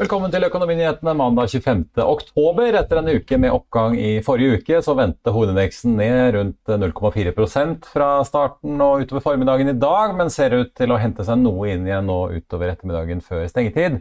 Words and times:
Velkommen 0.00 0.32
til 0.32 0.46
Økonominyhetene 0.46 1.12
mandag 1.12 1.50
25. 1.52 1.82
oktober. 2.08 2.72
Etter 2.78 3.02
en 3.02 3.10
uke 3.12 3.36
med 3.36 3.52
oppgang 3.52 3.98
i 4.00 4.22
forrige 4.24 4.56
uke, 4.56 4.78
så 4.80 4.94
vendte 4.96 5.34
hovedindeksen 5.34 5.92
ned 5.98 6.38
rundt 6.38 6.72
0,4% 6.72 7.84
fra 7.84 8.08
starten 8.24 8.80
og 8.80 9.04
utover 9.04 9.26
formiddagen 9.26 9.68
i 9.74 9.76
dag, 9.76 10.14
men 10.16 10.32
ser 10.32 10.56
ut 10.56 10.72
til 10.80 10.94
å 10.94 11.02
hente 11.02 11.26
seg 11.28 11.42
noe 11.42 11.68
inn 11.74 11.84
igjen 11.84 12.08
nå 12.08 12.16
utover 12.32 12.72
ettermiddagen 12.72 13.20
før 13.26 13.44
stengetid. 13.52 14.00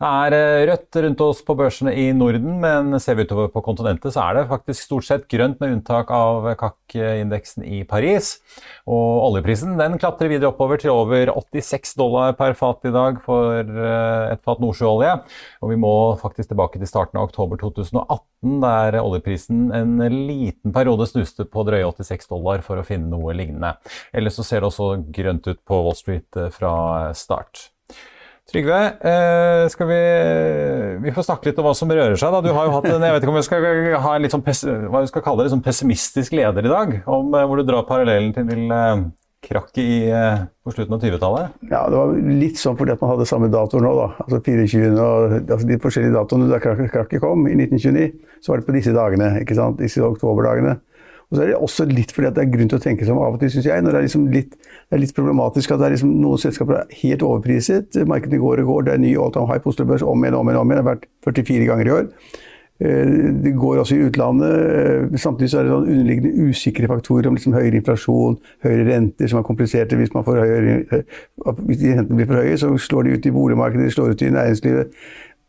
Det 0.00 0.10
er 0.10 0.34
eh, 0.34 0.64
rødt 0.70 0.98
rundt 1.04 1.22
oss 1.22 1.40
på 1.46 1.54
børsene 1.58 1.92
i 1.94 2.08
Norden, 2.16 2.58
men 2.62 2.98
ser 3.02 3.18
vi 3.18 3.26
utover 3.28 3.50
på 3.52 3.62
kontinentet, 3.64 4.14
så 4.14 4.24
er 4.24 4.38
det 4.38 4.48
faktisk 4.50 4.88
stort 4.88 5.06
sett 5.06 5.26
grønt, 5.30 5.60
med 5.62 5.76
unntak 5.76 6.10
av 6.14 6.48
KAK-indeksen 6.58 7.62
i 7.66 7.82
Paris. 7.88 8.34
Og 8.90 9.28
oljeprisen 9.28 9.76
den 9.78 9.98
klatrer 10.02 10.32
videre 10.32 10.50
oppover 10.50 10.80
til 10.82 10.92
over 10.94 11.30
86 11.30 11.94
dollar 12.00 12.34
per 12.38 12.56
fat 12.58 12.88
i 12.88 12.94
dag 12.94 13.20
for 13.24 13.62
eh, 13.62 14.32
et 14.34 14.42
fat 14.44 14.62
nordsjøolje. 14.62 15.14
Og 15.62 15.72
vi 15.72 15.78
må 15.80 15.94
faktisk 16.20 16.50
tilbake 16.50 16.80
til 16.82 16.90
starten 16.90 17.20
av 17.20 17.28
oktober 17.28 17.60
2018, 17.62 18.58
der 18.64 18.98
oljeprisen 19.00 19.68
en 19.74 19.96
liten 20.02 20.74
periode 20.74 21.06
snuste 21.10 21.46
på 21.46 21.66
drøye 21.68 21.86
86 21.86 22.32
dollar 22.32 22.66
for 22.66 22.80
å 22.80 22.86
finne 22.86 23.12
noe 23.12 23.36
lignende. 23.36 23.76
Ellers 24.12 24.40
så 24.40 24.46
ser 24.46 24.64
det 24.64 24.72
også 24.72 24.90
grønt 25.14 25.46
ut 25.46 25.62
på 25.62 25.84
Wall 25.86 25.96
Street 25.98 26.40
eh, 26.40 26.50
fra 26.54 26.74
start. 27.16 27.70
Trygve, 28.44 28.78
eh, 29.00 29.64
skal 29.72 29.88
vi, 29.88 30.00
vi 31.00 31.12
får 31.16 31.24
snakke 31.24 31.48
litt 31.48 31.58
om 31.58 31.64
hva 31.64 31.72
som 31.76 31.88
rører 31.88 32.16
seg. 32.20 32.34
Da. 32.34 32.42
Du 32.44 32.52
har 32.52 32.68
jo 32.68 32.74
hatt 32.76 32.88
en, 32.90 33.00
jeg 33.00 33.16
vet 33.16 33.24
ikke 33.24 33.32
om 33.32 33.38
vi 33.38 33.44
skal 33.46 33.68
ha 34.04 34.14
en 34.14 34.24
litt 34.24 34.34
sånn, 34.34 34.44
hva 34.92 35.00
vi 35.00 35.08
skal 35.08 35.24
kalle 35.24 35.46
det, 35.46 35.52
sånn 35.54 35.64
pessimistisk 35.64 36.36
leder 36.36 36.68
i 36.68 36.72
dag, 36.72 36.96
om, 37.08 37.32
eh, 37.32 37.46
hvor 37.48 37.60
du 37.60 37.64
drar 37.64 37.86
parallellen 37.88 38.34
til, 38.36 38.66
eh, 38.68 39.04
krakket 39.44 39.78
eh, 40.12 40.44
på 40.64 40.72
slutten 40.72 40.96
av 40.96 41.02
20-tallet? 41.04 41.56
Ja, 41.70 41.82
det 41.88 41.98
var 41.98 42.12
litt 42.42 42.60
sånn 42.60 42.76
fordi 42.78 42.94
at 42.94 43.02
man 43.02 43.14
hadde 43.14 43.28
samme 43.28 43.50
datoer 43.52 43.84
nå, 43.84 43.92
da. 43.98 44.06
Altså 44.24 44.40
24. 44.44 44.92
og 44.98 45.36
altså 45.40 45.68
de 45.68 45.80
forskjellige 45.82 46.16
datoene 46.16 46.48
da 46.52 46.60
krakket 46.60 47.20
kom 47.24 47.46
i 47.48 47.56
1929, 47.56 48.10
så 48.44 48.52
var 48.52 48.60
det 48.60 48.68
på 48.68 48.76
disse 48.76 48.94
dagene, 48.96 49.30
ikke 49.42 49.56
sant, 49.58 49.80
disse 49.80 50.04
oktoberdagene. 50.04 50.78
Og 51.34 51.40
så 51.40 51.42
er 51.42 51.50
det 51.50 51.58
også 51.58 51.88
litt 51.90 52.12
fordi 52.14 52.30
det 52.30 52.42
er 52.44 52.50
grunn 52.52 52.68
til 52.70 52.78
å 52.78 52.82
tenke 52.84 53.06
som 53.08 53.18
av 53.18 53.34
og 53.34 53.40
til, 53.42 53.50
syns 53.50 53.66
jeg. 53.66 53.82
når 53.82 53.96
det 53.96 53.98
er, 53.98 54.06
liksom 54.06 54.28
litt, 54.30 54.52
det 54.54 54.94
er 54.94 55.00
litt 55.02 55.16
problematisk 55.16 55.74
at 55.74 55.80
det 55.82 55.88
liksom 55.96 56.12
noen 56.22 56.38
selskaper 56.38 56.76
er 56.78 56.96
helt 57.00 57.24
overpriset. 57.26 57.98
Markedet 58.06 58.38
går 58.38 58.62
og 58.62 58.70
går. 58.70 58.86
Det 58.86 58.94
er 58.94 59.02
ny 59.02 59.16
all 59.18 59.34
time 59.34 59.50
high 59.50 59.58
på 59.64 59.72
Oslo 59.74 59.88
Børs 59.88 60.06
om 60.06 60.22
igjen 60.22 60.38
om 60.38 60.46
igjen. 60.46 60.60
om 60.60 60.70
igjen. 60.70 60.78
Det 60.78 60.86
har 60.86 60.92
vært 60.92 61.08
44 61.42 61.66
ganger 61.72 61.90
i 61.90 61.94
år. 61.96 62.06
Eh, 62.80 63.10
det 63.42 63.56
går 63.58 63.82
også 63.82 63.98
i 63.98 64.06
utlandet. 64.06 64.54
Eh, 64.78 65.18
samtidig 65.18 65.50
så 65.50 65.58
er 65.58 65.66
det 65.66 65.74
sånn 65.74 65.90
underliggende 65.90 66.46
usikre 66.46 66.90
faktorer 66.94 67.30
om 67.30 67.34
liksom 67.34 67.58
høyere 67.58 67.82
inflasjon, 67.82 68.38
høyere 68.62 68.88
renter, 68.92 69.30
som 69.30 69.42
er 69.42 69.46
kompliserte. 69.50 69.98
Hvis, 69.98 70.14
man 70.14 70.26
får 70.26 70.42
høyere, 70.44 70.80
eh, 70.94 71.60
hvis 71.66 71.84
rentene 71.90 72.18
blir 72.18 72.30
for 72.30 72.42
høye, 72.42 72.56
så 72.62 72.70
slår 72.78 73.08
de 73.08 73.18
ut 73.18 73.26
i 73.26 73.34
boligmarkedet, 73.34 73.90
de 73.90 73.94
slår 73.98 74.14
ut 74.14 74.22
i 74.22 74.34
næringslivet. 74.38 74.94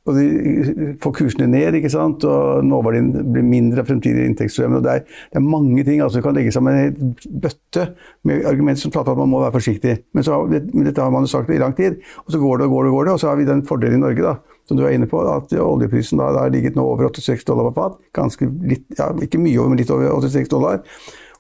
Og 0.06 0.14
de 0.14 0.96
får 1.02 1.14
kursene 1.18 1.48
ned, 1.50 1.80
ikke 1.80 1.90
sant? 1.90 2.24
og 2.30 2.66
nåverdien 2.66 3.08
blir 3.34 3.46
mindre 3.46 3.82
av 3.82 3.88
fremtidige 3.90 4.28
inntektsstrømmer. 4.30 4.84
Det, 4.86 5.00
det, 5.34 5.40
er 5.40 5.46
mange 5.46 5.86
ting. 5.88 6.02
altså 6.04 6.22
Du 6.22 6.28
kan 6.28 6.38
legge 6.38 6.54
sammen 6.54 6.78
en 6.78 7.16
bøtte 7.42 7.88
med 8.28 8.46
argumenter 8.46 8.84
som 8.84 8.94
taler 8.94 9.08
for 9.08 9.16
at 9.16 9.24
man 9.24 9.34
må 9.34 9.42
være 9.42 9.56
forsiktig. 9.58 9.96
Men, 10.14 10.28
så, 10.28 10.44
men, 10.52 10.86
dette 10.86 11.02
har 11.02 11.14
man 11.14 11.26
jo 11.26 11.34
sagt 11.34 11.50
i 11.50 11.58
lang 11.62 11.74
tid. 11.78 11.98
Og 12.26 12.36
så 12.36 12.42
går 12.42 12.62
det 12.62 12.70
og 12.70 12.78
går 12.78 12.86
det, 12.86 12.94
og 12.94 13.00
går 13.00 13.10
det, 13.10 13.16
og 13.16 13.24
så 13.24 13.32
har 13.32 13.42
vi 13.42 13.50
den 13.50 13.66
fordelen 13.66 13.98
i 13.98 14.06
Norge 14.06 14.28
da, 14.28 14.36
som 14.70 14.78
du 14.78 14.86
er 14.86 14.94
inne 14.94 15.10
på, 15.10 15.26
at 15.26 15.58
oljeprisen 15.66 16.22
da, 16.22 16.30
har 16.38 16.54
ligget 16.54 16.78
nå 16.78 16.86
over 16.86 17.10
86 17.10 17.50
dollar 17.50 17.72
på 17.72 17.76
fat. 17.80 18.00
Ganske 18.14 18.50
litt, 18.70 18.86
ja, 19.00 19.10
Ikke 19.26 19.42
mye 19.42 19.58
over, 19.58 19.74
men 19.74 19.82
litt 19.82 19.94
over 19.94 20.14
86 20.22 20.54
dollar. 20.54 20.84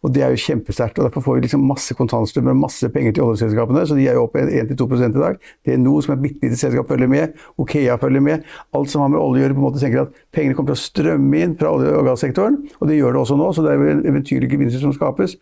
Og 0.05 0.11
det 0.13 0.21
er 0.21 0.33
jo 0.33 0.37
kjempesterkt. 0.37 0.99
og 0.99 1.07
Derfor 1.07 1.23
får 1.25 1.37
vi 1.37 1.43
liksom 1.47 1.63
masse 1.65 1.95
kontantstrømmer 1.97 2.53
og 2.53 2.61
masse 2.61 2.89
penger 2.93 3.15
til 3.15 3.25
oljeselskapene. 3.25 3.85
Så 3.89 3.97
de 3.97 4.05
er 4.05 4.17
jo 4.19 4.27
oppe 4.27 4.43
1-2% 4.45 5.17
i 5.17 5.21
dag. 5.23 5.39
Det 5.65 5.73
er 5.73 5.79
noe 5.81 6.03
som 6.05 6.13
er 6.13 6.21
bitte 6.21 6.45
lite 6.45 6.59
selskap 6.59 6.91
følger 6.91 7.09
med. 7.09 7.33
Okea 7.61 7.97
følger 8.01 8.21
med. 8.21 8.43
Alt 8.77 8.91
som 8.93 9.01
har 9.01 9.09
med 9.09 9.19
olje 9.19 9.41
å 9.41 9.45
gjøre, 9.45 9.57
på 9.57 9.63
en 9.63 9.65
måte 9.65 9.81
tenker 9.81 10.03
at 10.03 10.19
pengene 10.35 10.57
kommer 10.57 10.75
til 10.75 10.77
å 10.77 10.83
strømme 10.83 11.41
inn 11.41 11.55
fra 11.57 11.71
olje- 11.73 11.95
og 11.97 12.05
gassektoren. 12.11 12.59
Og 12.77 12.91
det 12.91 12.99
gjør 12.99 13.17
det 13.17 13.21
også 13.23 13.39
nå, 13.39 13.47
så 13.55 13.65
det 13.65 13.71
er 13.71 13.81
jo 13.81 13.95
en 13.95 14.03
eventyrlige 14.11 14.53
gevinster 14.53 14.83
som 14.83 14.93
skapes. 14.93 15.37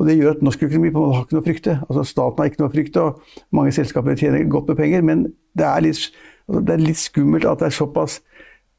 Og 0.00 0.08
det 0.08 0.16
gjør 0.16 0.38
at 0.38 0.46
norsk 0.46 0.64
økonomi 0.64 0.92
på 0.94 1.02
en 1.02 1.10
måte 1.10 1.18
har 1.18 1.26
ikke 1.26 1.36
noe 1.36 1.44
å 1.44 1.48
frykte. 1.50 1.76
Altså 1.88 2.06
Staten 2.08 2.40
har 2.40 2.50
ikke 2.50 2.62
noe 2.62 2.70
å 2.70 2.76
frykte, 2.76 3.04
og 3.04 3.42
mange 3.60 3.76
selskaper 3.76 4.16
tjener 4.16 4.48
godt 4.48 4.72
med 4.72 4.80
penger. 4.80 5.04
Men 5.04 5.26
det 5.56 5.68
er 5.68 5.84
litt, 5.84 6.08
altså, 6.48 6.64
det 6.64 6.74
er 6.74 6.84
litt 6.86 7.00
skummelt 7.00 7.48
at 7.48 7.60
det 7.60 7.68
er 7.68 7.78
såpass, 7.84 8.20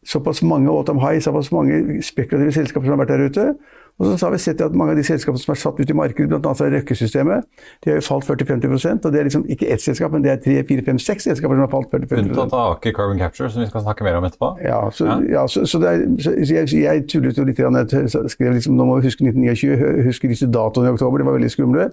såpass 0.08 0.44
mange 0.44 0.72
Autumn 0.72 1.02
high, 1.04 1.20
såpass 1.24 1.52
mange 1.52 2.02
spekulative 2.06 2.56
selskaper 2.56 2.88
som 2.88 2.96
har 2.96 3.04
vært 3.04 3.16
der 3.16 3.28
ute. 3.28 3.46
Og 3.98 4.06
så 4.20 4.28
har 4.28 4.32
vi 4.32 4.38
sett 4.38 4.62
at 4.62 4.76
mange 4.78 4.94
av 4.94 5.00
de 5.00 5.04
selskapene 5.04 5.42
som 5.42 5.52
er 5.52 5.58
satt 5.58 5.80
ut 5.82 5.90
i 5.90 5.96
markedet, 5.98 6.30
bl.a. 6.30 6.52
Røkke-systemet, 6.74 7.48
de 7.82 7.90
har 7.90 7.98
jo 7.98 8.04
falt 8.06 8.28
40-50% 8.28 9.08
og 9.08 9.14
det 9.14 9.20
er 9.20 9.26
liksom 9.26 9.46
ikke 9.50 9.70
ett 9.74 9.82
selskap, 9.82 10.14
men 10.14 10.22
det 10.22 10.32
er 10.32 10.42
tre, 10.44 10.58
fire, 10.70 10.84
fem, 10.86 11.00
seks 11.02 11.26
selskaper 11.26 11.58
som 11.58 11.64
har 11.66 11.72
falt 11.72 11.96
40-50% 11.96 12.30
Unntatt 12.30 12.54
av 12.54 12.76
Aker 12.76 12.94
Carbon 12.94 13.18
Capture, 13.18 13.50
som 13.50 13.64
vi 13.64 13.70
skal 13.72 13.82
snakke 13.88 14.06
mer 14.06 14.20
om 14.20 14.28
etterpå? 14.30 14.52
Ja, 14.62 14.84
så, 14.94 15.08
ja. 15.10 15.18
ja, 15.34 15.46
så, 15.50 15.66
så, 15.66 15.82
er, 15.82 16.06
så 16.22 16.36
jeg, 16.38 16.70
jeg, 16.78 17.08
tullet 17.10 17.40
jo 17.42 17.48
litt. 17.48 17.58
Jeg 17.58 18.30
skrev 18.36 18.54
liksom, 18.54 18.78
nå 18.78 18.86
må 18.86 19.00
vi 19.00 19.10
huske 19.10 19.26
1929, 19.26 20.06
huske 20.06 20.30
disse 20.30 20.50
datoene 20.54 20.92
i 20.92 20.94
oktober, 20.94 21.24
det 21.24 21.30
var 21.32 21.40
veldig 21.40 21.52
skumle. 21.56 21.90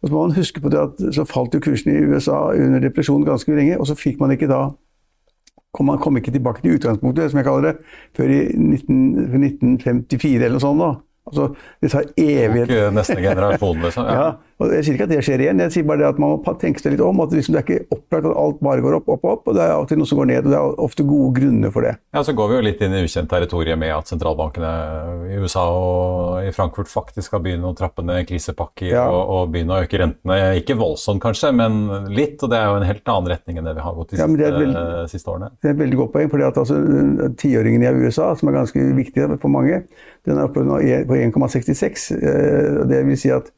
Og 0.00 0.06
så 0.06 0.14
må 0.14 0.22
man 0.28 0.36
huske 0.38 0.62
på 0.62 0.70
det 0.70 0.84
at 0.86 1.02
så 1.18 1.26
falt 1.26 1.58
jo 1.58 1.64
kursen 1.66 1.90
i 1.90 1.98
USA 2.06 2.44
under 2.54 2.86
depresjonen 2.86 3.26
ganske 3.26 3.58
lenge, 3.58 3.74
og 3.74 3.90
så 3.90 3.98
fikk 3.98 4.22
man 4.22 4.30
ikke 4.36 4.48
da 4.50 4.68
kom 5.76 5.90
kom 6.02 6.18
ikke 6.18 6.32
tilbake 6.34 6.64
til 6.64 6.76
utgangspunktet, 6.78 7.30
som 7.30 7.40
jeg 7.40 7.46
kaller 7.46 7.68
det, 7.70 7.74
før 8.16 8.32
i 8.34 8.40
19, 8.56 9.00
1954 9.38 10.36
eller 10.40 10.56
noe 10.58 10.64
sånt. 10.64 10.82
da. 10.82 10.92
Altså, 11.30 11.48
det 11.82 11.90
tar 11.92 12.08
evighet. 12.18 12.70
Ikke 12.70 12.94
neste 12.96 13.18
generasjon, 13.22 13.84
liksom. 13.86 14.08
Ja. 14.10 14.20
ja. 14.20 14.30
Og 14.60 14.72
Jeg 14.74 14.84
sier 14.84 14.96
ikke 14.96 15.06
at 15.06 15.12
det 15.14 15.22
skjer 15.24 15.40
igjen, 15.40 15.60
jeg 15.64 15.72
sier 15.72 15.86
bare 15.88 16.02
det 16.02 16.08
at 16.10 16.18
man 16.20 16.34
må 16.34 16.52
tenke 16.60 16.82
seg 16.82 16.92
litt 16.92 17.02
om. 17.04 17.22
at 17.24 17.32
liksom, 17.32 17.54
Det 17.56 17.60
er 17.60 17.64
ikke 17.64 17.96
opplagt 17.96 18.26
at 18.28 18.40
alt 18.42 18.58
bare 18.60 18.82
går 18.84 18.96
opp, 18.98 19.06
opp, 19.14 19.22
opp. 19.24 19.48
og 19.48 19.56
Det 19.56 19.62
er 19.64 19.72
alltid 19.72 20.00
noe 20.00 20.10
som 20.10 20.20
går 20.20 20.28
ned. 20.28 20.44
og 20.44 20.52
Det 20.52 20.58
er 20.58 20.82
ofte 20.84 21.06
gode 21.08 21.30
grunner 21.38 21.72
for 21.72 21.86
det. 21.86 21.94
Ja, 22.12 22.22
Så 22.22 22.34
går 22.36 22.50
vi 22.50 22.58
jo 22.58 22.66
litt 22.68 22.82
inn 22.84 22.96
i 22.96 23.00
ukjent 23.06 23.30
territorium 23.30 23.80
med 23.80 23.94
at 23.96 24.12
sentralbankene 24.12 24.72
i 25.32 25.40
USA 25.40 25.64
og 25.64 26.44
i 26.44 26.52
Frankfurt 26.52 26.92
faktisk 26.92 27.30
skal 27.30 27.40
begynne 27.40 27.72
å 27.72 27.76
trappe 27.78 28.04
ned 28.04 28.28
krisepakker 28.28 28.92
ja. 28.92 29.06
og, 29.08 29.22
og, 29.32 29.50
begynne 29.54 29.78
å 29.78 29.86
øke 29.86 30.02
rentene. 30.04 30.38
Ikke 30.60 30.76
voldsomt 30.76 31.24
kanskje, 31.24 31.54
men 31.56 31.80
litt. 32.12 32.36
Og 32.44 32.52
det 32.52 32.60
er 32.60 32.68
jo 32.68 32.78
en 32.82 32.88
helt 32.90 33.12
annen 33.16 33.32
retning 33.32 33.60
enn 33.60 33.72
det 33.72 33.76
vi 33.80 33.88
har 33.88 33.96
gått 33.96 34.12
de 34.12 34.20
siste, 34.20 34.44
ja, 34.44 34.54
veldig, 34.60 34.86
siste, 35.08 35.32
årene. 35.32 35.52
Det 35.56 35.72
er 35.72 35.76
et 35.78 35.82
veldig 35.86 36.04
godt 36.04 36.16
poeng. 36.18 36.32
fordi 36.36 36.48
at 36.50 36.60
altså, 36.60 36.80
Tiåringen 37.40 37.88
i 37.88 37.96
USA, 38.04 38.34
som 38.36 38.52
er 38.52 38.60
ganske 38.60 38.88
viktig 39.00 39.28
for 39.40 39.52
mange, 39.52 39.84
den 40.28 40.36
er 40.36 40.50
oppe 40.50 40.60
på 40.60 41.16
1,66. 41.16 42.10
Eh, 42.20 42.80
det 42.90 43.06
vil 43.08 43.16
si 43.16 43.32
at 43.32 43.48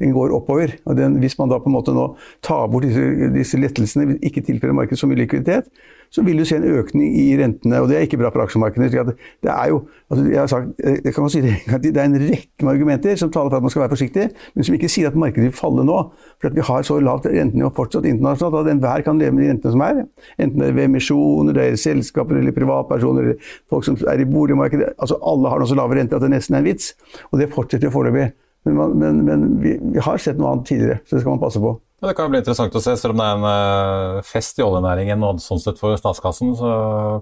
den 0.00 0.14
går 0.16 0.34
oppover. 0.36 0.76
Og 0.86 0.96
den, 0.96 1.18
hvis 1.22 1.38
man 1.38 1.50
da 1.52 1.60
på 1.62 1.70
en 1.70 1.76
måte 1.76 1.94
nå 1.96 2.12
tar 2.44 2.68
bort 2.72 2.86
disse, 2.86 3.32
disse 3.34 3.60
lettelsene, 3.60 4.18
ikke 4.22 4.44
tilfører 4.46 4.76
markedet 4.76 5.00
så 5.00 5.10
mye 5.10 5.24
likviditet, 5.24 5.68
så 6.12 6.22
vil 6.22 6.38
du 6.38 6.44
se 6.44 6.58
en 6.58 6.66
økning 6.68 7.14
i 7.16 7.24
rentene. 7.40 7.78
Og 7.80 7.88
det 7.88 7.96
er 7.96 8.04
ikke 8.04 8.18
bra 8.20 8.28
for 8.32 8.44
aksjemarkedet. 8.44 9.14
Det 9.42 9.50
er 9.52 9.68
jo 9.72 9.78
altså 10.12 10.24
jeg 10.28 10.40
har 10.40 10.50
sagt, 10.50 10.82
det, 11.04 11.14
kan 11.14 11.24
man 11.24 11.32
si, 11.32 11.40
det 11.40 11.96
er 11.96 12.04
en 12.04 12.18
rekke 12.20 12.66
med 12.66 12.72
argumenter 12.74 13.16
som 13.16 13.30
taler 13.32 13.48
for 13.48 13.56
at 13.56 13.64
man 13.64 13.72
skal 13.72 13.84
være 13.84 13.94
forsiktig, 13.94 14.26
men 14.54 14.66
som 14.68 14.76
ikke 14.76 14.90
sier 14.92 15.08
at 15.08 15.16
markedet 15.16 15.46
vil 15.48 15.56
falle 15.56 15.86
nå. 15.88 15.96
For 16.42 16.52
vi 16.52 16.66
har 16.68 16.84
så 16.84 16.98
lavt 17.00 17.30
rentenivå 17.32 17.72
fortsatt 17.78 18.08
internasjonalt 18.10 18.60
at 18.60 18.72
enhver 18.74 19.06
kan 19.06 19.22
leve 19.22 19.38
med 19.38 19.46
de 19.46 19.50
rentene 19.54 19.72
som 19.72 19.86
er. 19.88 20.04
Enten 20.36 20.60
det 20.60 20.68
er 20.68 20.76
ved 20.76 20.90
emisjoner, 20.90 21.56
det 21.56 21.64
er 21.64 21.80
selskaper 21.80 22.42
eller 22.42 22.56
privatpersoner 22.56 23.30
eller 23.30 23.56
folk 23.72 23.88
som 23.88 23.96
er 24.12 24.20
i 24.20 24.28
boligmarkedet. 24.28 24.92
altså 24.98 25.16
Alle 25.32 25.48
har 25.48 25.64
nå 25.64 25.70
så 25.70 25.80
lave 25.80 25.96
renter 25.96 26.20
at 26.20 26.26
det 26.26 26.34
nesten 26.36 26.60
er 26.60 26.64
en 26.64 26.68
vits. 26.68 26.92
Og 27.30 27.40
det 27.40 27.52
fortsetter 27.56 27.94
foreløpig. 27.94 28.34
Men, 28.64 28.76
man, 28.78 28.92
men, 28.98 29.24
men 29.26 29.48
vi, 29.62 29.78
vi, 29.80 30.02
har 30.02 30.20
sett 30.22 30.38
noe 30.38 30.52
annet 30.52 30.68
tidligere, 30.68 31.00
så 31.02 31.16
det 31.16 31.24
skal 31.24 31.34
man 31.34 31.42
passe 31.42 31.62
på. 31.62 31.72
Ja, 32.02 32.08
det 32.08 32.16
kan 32.18 32.30
bli 32.32 32.40
interessant 32.42 32.74
å 32.74 32.80
se. 32.82 32.94
Selv 32.98 33.14
om 33.14 33.20
det 33.20 33.26
er 33.26 33.36
en 33.36 33.44
uh, 33.46 34.22
fest 34.26 34.58
i 34.58 34.64
oljenæringen 34.64 35.22
og 35.26 35.38
sånn 35.42 35.60
sett 35.62 35.78
for 35.78 35.94
statskassen, 35.98 36.50
så 36.58 36.70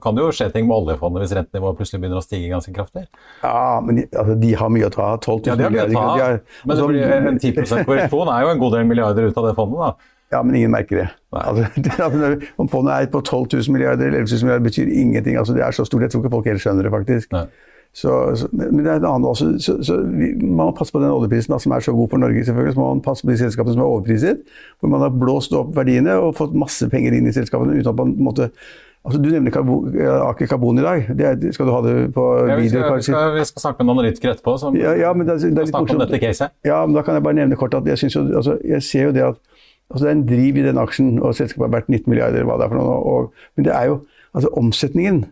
kan 0.05 0.17
det 0.17 0.25
jo 0.25 0.31
skje 0.37 0.49
ting 0.55 0.69
med 0.69 0.77
oljefondet 0.79 1.25
hvis 1.25 1.35
rentenivået 1.37 1.77
plutselig 1.81 2.01
begynner 2.01 2.21
å 2.21 2.25
stige 2.25 2.49
ganske 2.53 2.73
kraftig. 2.77 3.05
Ja, 3.43 3.81
men 3.85 4.01
de, 4.01 4.07
altså, 4.15 4.37
de 4.41 4.55
har 4.57 4.73
mye 4.73 4.89
å 4.89 4.95
ta 4.95 5.11
av. 5.11 5.19
12 5.21 5.35
000 5.35 5.51
ja, 5.53 5.59
de 5.61 5.67
har 5.67 5.75
mye 5.75 5.85
å 5.85 5.91
ta 5.93 6.07
av. 6.07 6.57
Men 6.65 6.73
det 6.73 6.79
altså, 6.79 6.89
blir 6.93 7.13
en 7.19 7.43
10 7.45 7.85
korreksjon 7.91 8.33
er 8.33 8.47
jo 8.47 8.55
en 8.55 8.65
god 8.65 8.77
del 8.79 8.89
milliarder 8.89 9.29
ut 9.29 9.41
av 9.43 9.51
det 9.51 9.57
fondet, 9.61 9.85
da. 9.85 10.17
Ja, 10.31 10.45
men 10.47 10.55
ingen 10.55 10.73
merker 10.73 11.03
det. 11.03 11.09
Altså, 11.41 12.31
om 12.57 12.69
fondet 12.71 12.95
er 12.95 13.11
på 13.11 13.21
12 13.21 13.49
000 13.53 13.75
milliarder 13.75 14.09
eller 14.09 14.25
11 14.25 14.33
000 14.33 14.47
milliarder, 14.47 14.65
betyr 14.65 14.89
ingenting. 14.93 15.37
Altså, 15.41 15.57
det 15.57 15.65
er 15.67 15.77
så 15.77 15.85
stort. 15.85 16.07
Jeg 16.07 16.15
tror 16.15 16.25
ikke 16.25 16.33
folk 16.39 16.49
helt 16.51 16.63
skjønner 16.63 16.87
det, 16.87 16.93
faktisk. 16.95 17.35
Nei. 17.35 17.49
Så, 17.93 18.37
så, 18.39 18.49
men 18.53 18.85
det 18.85 18.93
er 18.93 19.01
en 19.01 19.09
annen 19.09 19.27
også. 19.27 19.49
Så, 19.59 19.77
så 19.83 19.97
vi, 20.07 20.31
man 20.39 20.69
må 20.69 20.75
passe 20.79 20.95
på 20.95 21.01
den 21.03 21.11
oljeprisen 21.11 21.55
da, 21.55 21.59
som 21.63 21.75
er 21.75 21.83
så 21.83 21.95
god 21.97 22.13
for 22.13 22.23
Norge. 22.23 22.45
selvfølgelig, 22.45 22.75
så 22.77 22.81
må 22.81 22.93
man 22.93 23.03
passe 23.03 23.27
på 23.27 23.33
de 23.33 23.41
selskapene 23.41 23.75
som 23.75 23.83
er 23.83 23.91
overpriset. 23.91 24.45
Hvor 24.79 24.93
man 24.93 25.03
har 25.03 25.17
blåst 25.23 25.57
opp 25.59 25.75
verdiene 25.77 26.15
og 26.23 26.37
fått 26.39 26.55
masse 26.55 26.87
penger 26.93 27.19
inn 27.19 27.27
i 27.27 27.35
selskapene 27.35 27.81
uten 27.81 27.91
at 27.91 27.99
man 27.99 28.15
måtte 28.31 28.53
Altså, 29.01 29.17
du 29.23 29.31
nevner 29.33 29.49
karbon, 29.49 29.95
Aker 29.97 30.47
Karbon 30.47 30.79
i 30.79 30.83
dag. 30.85 31.07
Er, 31.09 31.53
skal 31.57 31.67
du 31.67 31.73
ha 31.73 31.79
det 31.87 31.93
på 32.13 32.25
ja, 32.51 32.57
vi, 32.59 32.69
skal, 32.69 32.83
vi, 32.99 33.05
skal, 33.07 33.31
vi 33.33 33.45
skal 33.49 33.63
snakke 33.63 33.81
med 33.81 33.89
noen 33.89 34.03
analytikere 34.03 34.35
etterpå 34.37 34.59
som 34.61 34.77
ja, 34.77 34.93
ja, 34.93 35.13
men 35.17 35.25
det, 35.25 35.39
det 35.41 35.63
er 35.63 35.71
litt 35.71 36.17
caset. 36.21 36.53
Ja, 36.69 36.83
men 36.85 36.99
Da 36.99 37.05
kan 37.07 37.17
jeg 37.17 37.25
bare 37.25 37.39
nevne 37.39 37.57
kort 37.57 37.73
at 37.79 37.89
jeg, 37.89 37.97
synes 38.03 38.19
jo, 38.19 38.27
altså, 38.29 38.59
jeg 38.61 38.85
ser 38.85 39.09
jo 39.09 39.15
det 39.17 39.25
at 39.25 39.41
altså, 39.89 40.03
det 40.05 40.11
er 40.11 40.19
en 40.19 40.27
driv 40.29 40.61
i 40.61 40.67
den 40.69 40.83
aksjen, 40.83 41.15
og 41.17 41.33
selskapet 41.39 41.65
har 41.65 41.73
vært 41.79 41.89
19 41.89 42.13
milliarder, 42.13 42.45
hva 42.45 42.59
det 42.61 42.67
er 42.67 42.75
for 42.75 42.81
noe. 42.83 42.99
Og, 43.01 43.47
men 43.57 43.71
det 43.71 43.73
er 43.73 43.89
jo 43.89 43.97
altså 44.37 44.53
omsetningen 44.61 45.25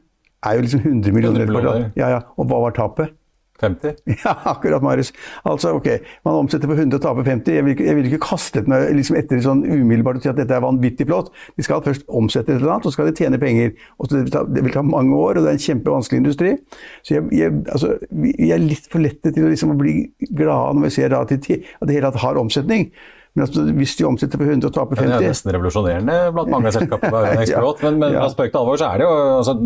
er 0.47 0.59
jo 0.59 0.67
liksom 0.67 0.85
100 0.85 1.15
millioner. 1.15 1.47
100 1.47 1.55
millioner. 1.55 1.91
Ja, 1.99 2.13
ja. 2.17 2.21
Og 2.39 2.51
hva 2.51 2.61
var 2.67 2.77
tapet? 2.77 3.17
50? 3.61 3.95
Ja, 4.25 4.37
akkurat, 4.45 4.83
Marius. 4.83 5.13
Altså, 5.45 5.73
ok, 5.73 5.89
Man 6.25 6.35
omsetter 6.35 6.69
på 6.69 6.75
100 6.75 6.97
og 6.97 7.03
taper 7.03 7.23
50. 7.23 7.55
Jeg 7.55 7.65
vil 7.65 7.75
ikke, 7.75 7.95
vil 7.95 8.07
ikke 8.11 8.21
kaste 8.23 8.63
meg 8.71 8.93
liksom 8.97 9.19
etter 9.19 9.43
sånn 9.43 9.65
umiddelbart 9.67 10.21
og 10.21 10.27
si 10.27 10.31
at 10.31 10.39
dette 10.39 10.55
er 10.55 10.63
vanvittig 10.63 11.09
flott. 11.09 11.33
De 11.59 11.67
skal 11.67 11.83
først 11.85 12.07
omsette 12.09 12.53
et 12.53 12.61
eller 12.61 12.77
annet, 12.77 12.87
og 12.87 12.93
så 12.93 12.99
skal 12.99 13.11
de 13.11 13.17
tjene 13.19 13.41
penger. 13.43 13.75
Og 13.99 14.13
det 14.13 14.23
vil, 14.23 14.33
ta, 14.35 14.45
det 14.47 14.65
vil 14.67 14.75
ta 14.75 14.85
mange 14.87 15.19
år, 15.19 15.39
og 15.39 15.45
det 15.45 15.53
er 15.53 15.59
en 15.59 15.67
kjempevanskelig 15.67 16.23
industri. 16.23 16.55
Så 17.03 17.19
jeg, 17.19 17.29
jeg, 17.35 17.59
altså, 17.67 17.95
jeg 18.31 18.55
er 18.55 18.65
litt 18.65 18.91
for 18.93 19.03
lette 19.03 19.35
til 19.35 19.47
å 19.47 19.53
liksom 19.53 19.77
bli 19.81 20.01
glade 20.31 20.79
når 20.79 20.89
vi 20.89 20.95
ser 21.01 21.19
at 21.19 21.35
det 21.35 21.95
hele 21.95 22.07
tatt 22.09 22.23
har 22.23 22.41
omsetning. 22.41 22.93
Men 23.39 23.47
altså, 23.47 23.65
hvis 23.79 23.97
de 23.99 24.07
omsetter 24.09 24.41
på 24.41 24.47
100 24.49 24.67
og 24.67 24.75
taper 24.75 24.99
50 24.99 25.11
Det 25.13 25.19
er 25.19 25.33
nesten 25.33 25.55
revolusjonerende 25.55 26.17
blant 26.35 26.53
mange 26.53 26.73
selskaper. 26.75 27.19
ja, 27.53 27.65
men, 27.85 27.99
men 28.03 28.17
ja. 28.17 28.29
spøk 28.33 28.51
til 28.51 28.61
alvor 28.61 28.81
så 28.81 28.93
er 28.93 29.01
det 29.01 29.07
jo 29.07 29.19
altså, 29.39 29.57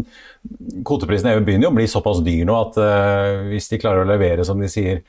Kvoteprisen 0.89 1.31
i 1.31 1.37
EU 1.37 1.45
begynner 1.47 1.69
jo 1.69 1.73
å 1.73 1.77
bli 1.79 1.87
såpass 1.91 2.21
dyr 2.27 2.43
nå 2.49 2.57
at 2.59 2.81
uh, 2.83 3.47
hvis 3.49 3.71
de 3.73 3.79
klarer 3.81 4.05
å 4.05 4.11
levere, 4.11 4.45
som 4.45 4.61
de 4.61 4.69
sier, 4.71 5.01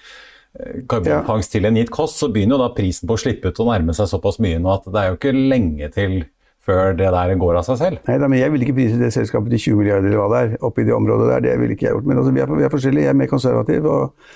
eh, 0.55 0.83
karbonfangst 0.89 1.51
til 1.55 1.65
en 1.67 1.79
gitt 1.79 1.91
kost, 1.93 2.19
så 2.21 2.29
begynner 2.31 2.55
jo 2.55 2.61
da 2.63 2.69
prisen 2.77 3.09
på 3.09 3.17
å 3.17 3.21
slippe 3.23 3.49
ut 3.49 3.61
å 3.63 3.67
nærme 3.71 3.95
seg 3.97 4.11
såpass 4.11 4.39
mye 4.43 4.61
nå 4.61 4.71
at 4.75 4.87
det 4.87 5.01
er 5.01 5.09
jo 5.09 5.17
ikke 5.17 5.33
lenge 5.35 5.89
til 5.95 6.21
før 6.63 6.95
det 6.95 7.09
der 7.11 7.33
går 7.41 7.59
av 7.59 7.67
seg 7.67 7.79
selv. 7.81 8.01
Nei 8.07 8.15
da, 8.21 8.29
men 8.31 8.39
jeg 8.39 8.53
vil 8.53 8.63
ikke 8.63 8.77
prise 8.77 8.99
det 9.01 9.11
selskapet 9.15 9.51
til 9.55 9.73
20 9.73 9.81
milliarder 9.81 10.07
eller 10.07 10.21
hva 10.21 10.29
det 10.31 10.43
er, 10.45 10.57
oppi 10.63 10.85
det 10.87 10.95
området 10.95 11.27
der. 11.33 11.45
Det 11.49 11.57
ville 11.59 11.75
ikke 11.75 11.89
jeg 11.89 11.97
gjort. 11.97 12.07
Men 12.07 12.21
altså, 12.21 12.35
vi, 12.35 12.43
er, 12.43 12.53
vi 12.61 12.67
er 12.67 12.71
forskjellige. 12.71 13.07
Jeg 13.09 13.15
er 13.15 13.19
mer 13.19 13.31
konservativ. 13.31 13.89
og 13.89 14.29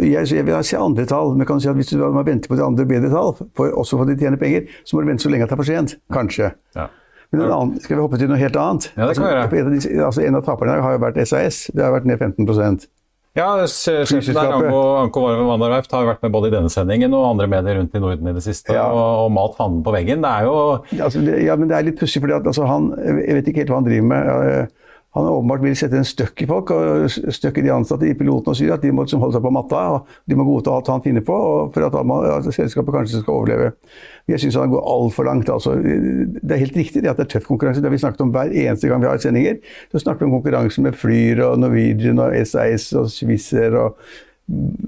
jeg, 0.00 0.28
jeg 0.34 0.46
vil 0.46 0.64
se 0.66 0.78
andre 0.80 1.06
tall, 1.08 1.34
men 1.36 1.48
kan 1.48 1.60
si 1.62 1.70
at 1.70 1.78
hvis 1.78 1.92
du 1.92 2.02
må 2.02 2.24
vente 2.26 2.50
på 2.50 2.58
de 2.58 2.64
andre 2.64 2.86
bedre 2.88 3.10
tall, 3.12 3.34
for, 3.56 3.72
også 3.72 3.98
for 3.98 4.06
at 4.06 4.12
de 4.12 4.20
tjener 4.24 4.40
penger, 4.40 4.68
så 4.84 4.96
må 4.96 5.04
du 5.04 5.12
vente 5.12 5.26
så 5.26 5.32
lenge 5.32 5.46
at 5.46 5.52
det 5.52 5.58
er 5.58 5.62
for 5.62 5.70
sent. 5.70 5.96
Kanskje. 6.14 6.52
Ja. 6.76 6.90
Men 7.32 7.44
en 7.44 7.52
annen, 7.52 7.80
skal 7.84 7.98
vi 7.98 8.04
hoppe 8.04 8.20
til 8.20 8.30
noe 8.30 8.40
helt 8.40 8.56
annet? 8.56 8.90
Ja, 8.96 9.08
det 9.08 9.18
kan 9.18 9.26
vi 9.26 9.32
gjøre. 9.34 9.72
Altså, 9.74 9.90
altså, 10.06 10.22
en 10.24 10.38
av 10.38 10.46
taperne 10.46 10.78
har 10.80 10.96
jo 10.96 11.02
vært 11.02 11.20
SAS. 11.28 11.66
Det 11.74 11.84
har 11.84 11.92
vært 11.92 12.08
ned 12.08 12.22
15% 12.24 12.88
ja, 13.38 13.66
sjefen 13.68 14.34
der, 14.34 14.50
Anko, 14.50 14.78
Anko 15.04 15.22
Vanderwerft, 15.46 15.92
har 15.94 16.06
vært 16.08 16.24
med 16.24 16.32
både 16.34 16.50
i 16.50 16.54
denne 16.56 16.70
sendingen 16.72 17.14
og 17.14 17.26
andre 17.34 17.46
medier 17.50 17.78
rundt 17.78 17.94
i 17.94 18.02
Norden 18.02 18.30
i 18.30 18.34
det 18.34 18.42
siste 18.42 18.74
ja. 18.74 18.86
og, 18.88 19.26
og 19.26 19.32
malt 19.36 19.54
fanden 19.58 19.84
på 19.86 19.94
veggen. 19.94 20.24
Det 20.24 20.32
er 20.32 20.48
jo 20.48 20.56
ja, 20.90 21.04
altså, 21.06 21.22
det, 21.22 21.36
ja, 21.46 21.56
men 21.60 21.70
det 21.70 21.76
er 21.78 21.86
litt 21.86 22.00
pussig, 22.00 22.22
for 22.24 22.34
altså, 22.34 22.66
jeg 23.04 23.38
vet 23.38 23.50
ikke 23.50 23.64
helt 23.64 23.72
hva 23.74 23.80
han 23.80 23.88
driver 23.88 24.10
med. 24.10 24.74
Han 25.16 25.24
åpenbart 25.24 25.62
vil 25.64 25.76
sette 25.78 25.96
en 25.96 26.06
støkk 26.06 26.42
i 26.44 26.46
folk, 26.50 26.70
og 26.74 27.06
støkk 27.08 27.58
i 27.58 27.64
de 27.64 27.72
ansatte 27.72 28.04
i 28.04 28.14
piloten 28.16 28.52
og 28.52 28.58
sier 28.58 28.74
at 28.74 28.82
de 28.84 28.90
må 28.92 29.06
liksom 29.06 29.22
holde 29.22 29.38
seg 29.38 29.44
på 29.46 29.52
matta. 29.56 29.80
og 29.94 30.28
De 30.28 30.36
må 30.36 30.44
godta 30.44 30.74
alt 30.76 30.90
han 30.92 31.04
finner 31.04 31.24
på 31.24 31.38
for 31.74 31.86
at, 31.86 31.96
at 31.96 32.50
selskapet 32.52 32.94
kanskje 32.94 33.22
skal 33.22 33.38
overleve. 33.38 33.72
Jeg 34.28 34.42
syns 34.42 34.60
han 34.60 34.74
går 34.74 34.84
altfor 34.92 35.24
langt. 35.24 35.48
Altså, 35.48 35.78
det 35.80 36.52
er 36.52 36.60
helt 36.60 36.76
riktig 36.76 37.02
det 37.02 37.14
at 37.14 37.20
det 37.20 37.24
er 37.24 37.32
tøff 37.38 37.48
konkurranse. 37.48 37.80
Det 37.80 37.88
har 37.88 37.96
vi 37.96 38.04
snakket 38.04 38.26
om 38.26 38.32
hver 38.36 38.52
eneste 38.52 38.92
gang 38.92 39.00
vi 39.02 39.08
har 39.08 39.24
sendinger. 39.24 39.60
Så 39.92 40.04
snakker 40.04 40.26
vi 40.26 40.28
om 40.28 40.36
konkurranse 40.36 40.84
med 40.84 40.98
Flyr 41.00 41.40
og 41.48 41.62
Norwegian 41.64 42.20
og 42.20 42.36
SAS 42.44 42.90
og 42.92 43.08
Swisser 43.14 43.80
og 43.80 43.96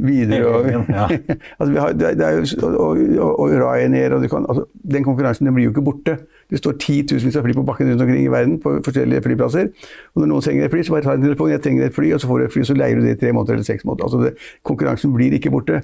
videre. 0.04 0.44
Og, 0.46 0.68
ja. 0.88 1.06
altså, 1.58 1.72
har, 1.78 1.96
det, 1.96 2.12
det 2.20 2.30
jo, 2.36 2.68
og, 2.68 3.00
og, 3.00 3.40
og, 3.40 3.56
Ryanair 3.56 4.16
og 4.16 4.28
kan, 4.30 4.46
altså, 4.48 4.64
Den 4.92 5.04
konkurransen 5.04 5.46
den 5.46 5.56
blir 5.56 5.68
jo 5.68 5.74
ikke 5.74 5.88
borte. 5.88 6.18
Det 6.50 6.60
står 6.60 6.76
titusenvis 6.82 7.38
av 7.38 7.46
fly 7.46 7.54
på 7.56 7.64
bakken 7.66 7.90
rundt 7.90 8.04
omkring 8.04 8.24
i 8.24 8.30
verden 8.32 8.56
på 8.62 8.76
forskjellige 8.86 9.24
flyplasser. 9.26 9.70
Og 10.14 10.22
når 10.22 10.32
noen 10.32 10.46
trenger 10.46 10.66
et 10.66 10.74
fly, 10.74 10.84
så 10.86 10.96
bare 10.96 11.06
tar 11.06 11.18
en 11.18 11.26
telefon, 11.26 11.52
jeg 11.54 11.62
trenger 11.64 11.86
et 11.86 11.96
fly, 11.96 12.12
og 12.16 12.22
så 12.22 12.30
får 12.30 12.40
du 12.40 12.46
et 12.46 12.56
fly, 12.56 12.64
så 12.66 12.78
leier 12.78 12.98
du 12.98 13.06
det 13.06 13.16
i 13.16 13.20
tre 13.22 13.32
måneder 13.36 13.58
eller 13.58 13.68
seks 13.68 13.86
måneder. 13.86 14.08
Altså, 14.08 14.22
det, 14.26 14.50
konkurransen 14.66 15.14
blir 15.14 15.36
ikke 15.38 15.54
borte. 15.54 15.82